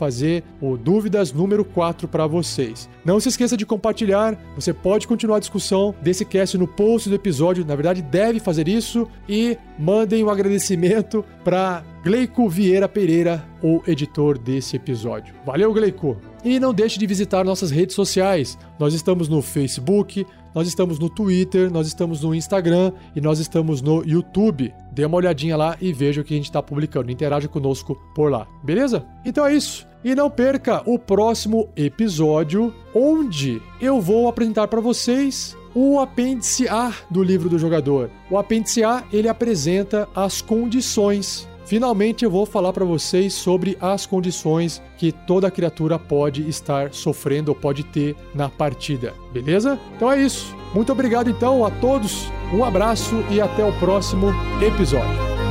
o 0.62 0.78
dúvidas 0.78 1.32
número 1.32 1.64
4 1.64 2.08
para 2.08 2.28
vocês. 2.28 2.90
Não 3.06 3.20
se 3.20 3.30
esqueça 3.30 3.56
de 3.56 3.66
compartilhar, 3.66 4.38
você 4.56 4.74
pode 4.74 5.08
continuar 5.08 5.38
a 5.38 5.40
discussão 5.40 5.96
desse 6.02 6.26
cast 6.26 6.58
no 6.58 6.68
post 6.68 7.10
do 7.10 7.16
episódio, 7.16 7.66
na 7.66 7.76
verdade 7.76 8.02
deve 8.02 8.40
fazer 8.40 8.68
isso 8.68 9.08
e 9.28 9.58
mandem 9.80 10.24
um 10.24 10.30
agradecimento 10.30 11.24
para 11.44 11.84
Gleico 12.04 12.50
Vieira 12.50 12.90
Pereira, 12.90 13.48
o 13.62 13.82
editor 13.88 14.38
desse 14.38 14.76
episódio. 14.76 15.34
Valeu, 15.46 15.72
Gleico! 15.74 16.18
E 16.44 16.60
não 16.60 16.74
deixe 16.74 16.98
de 16.98 17.06
visitar 17.06 17.46
nossas 17.46 17.70
redes 17.70 17.96
sociais. 17.96 18.58
Nós 18.80 18.96
estamos 18.96 19.30
no 19.30 19.42
Facebook, 19.42 20.26
nós 20.54 20.68
estamos 20.68 21.00
no 21.00 21.10
Twitter, 21.10 21.72
nós 21.72 21.88
estamos 21.88 22.22
no 22.22 22.34
Instagram 22.34 22.92
e 23.16 23.22
nós 23.22 23.40
estamos 23.40 23.82
no 23.82 24.04
YouTube. 24.04 24.74
Dê 24.92 25.06
uma 25.06 25.18
olhadinha 25.18 25.56
lá 25.56 25.78
e 25.80 25.94
veja 25.94 26.22
o 26.22 26.24
que 26.24 26.34
a 26.34 26.38
gente 26.38 26.46
está 26.46 26.62
publicando. 26.62 27.12
Interaja 27.12 27.48
conosco 27.48 27.96
por 28.16 28.32
lá, 28.32 28.48
beleza? 28.64 29.06
Então 29.24 29.46
é 29.46 29.54
isso. 29.54 29.91
E 30.04 30.16
não 30.16 30.30
perca 30.30 30.82
o 30.86 30.98
próximo 30.98 31.70
episódio, 31.76 32.74
onde 32.94 33.62
eu 33.80 34.02
vou 34.02 34.28
apresentar 34.28 34.68
para 34.68 34.82
vocês 34.82 35.56
o 35.74 36.00
apêndice 36.00 36.68
A 36.68 36.94
do 37.10 37.24
livro 37.24 37.48
do 37.48 37.60
jogador. 37.60 38.10
O 38.30 38.38
apêndice 38.38 38.84
A 38.84 39.04
ele 39.12 39.30
apresenta 39.30 40.10
as 40.16 40.42
condições 40.42 41.48
Finalmente 41.72 42.26
eu 42.26 42.30
vou 42.30 42.46
falar 42.46 42.74
para 42.74 42.84
vocês 42.84 43.34
sobre 43.34 43.78
as 43.80 44.06
condições 44.06 44.82
que 44.98 45.10
toda 45.10 45.50
criatura 45.50 45.98
pode 45.98 46.46
estar 46.50 46.94
sofrendo 46.94 47.52
ou 47.52 47.56
pode 47.56 47.86
ter 47.86 48.14
na 48.36 48.50
partida, 48.50 49.14
beleza? 49.32 49.80
Então 49.96 50.12
é 50.12 50.22
isso. 50.22 50.54
Muito 50.74 50.92
obrigado 50.92 51.30
então 51.30 51.66
a 51.66 51.72
todos. 51.72 52.30
Um 52.54 52.66
abraço 52.66 53.24
e 53.30 53.40
até 53.40 53.64
o 53.64 53.72
próximo 53.80 54.34
episódio. 54.62 55.51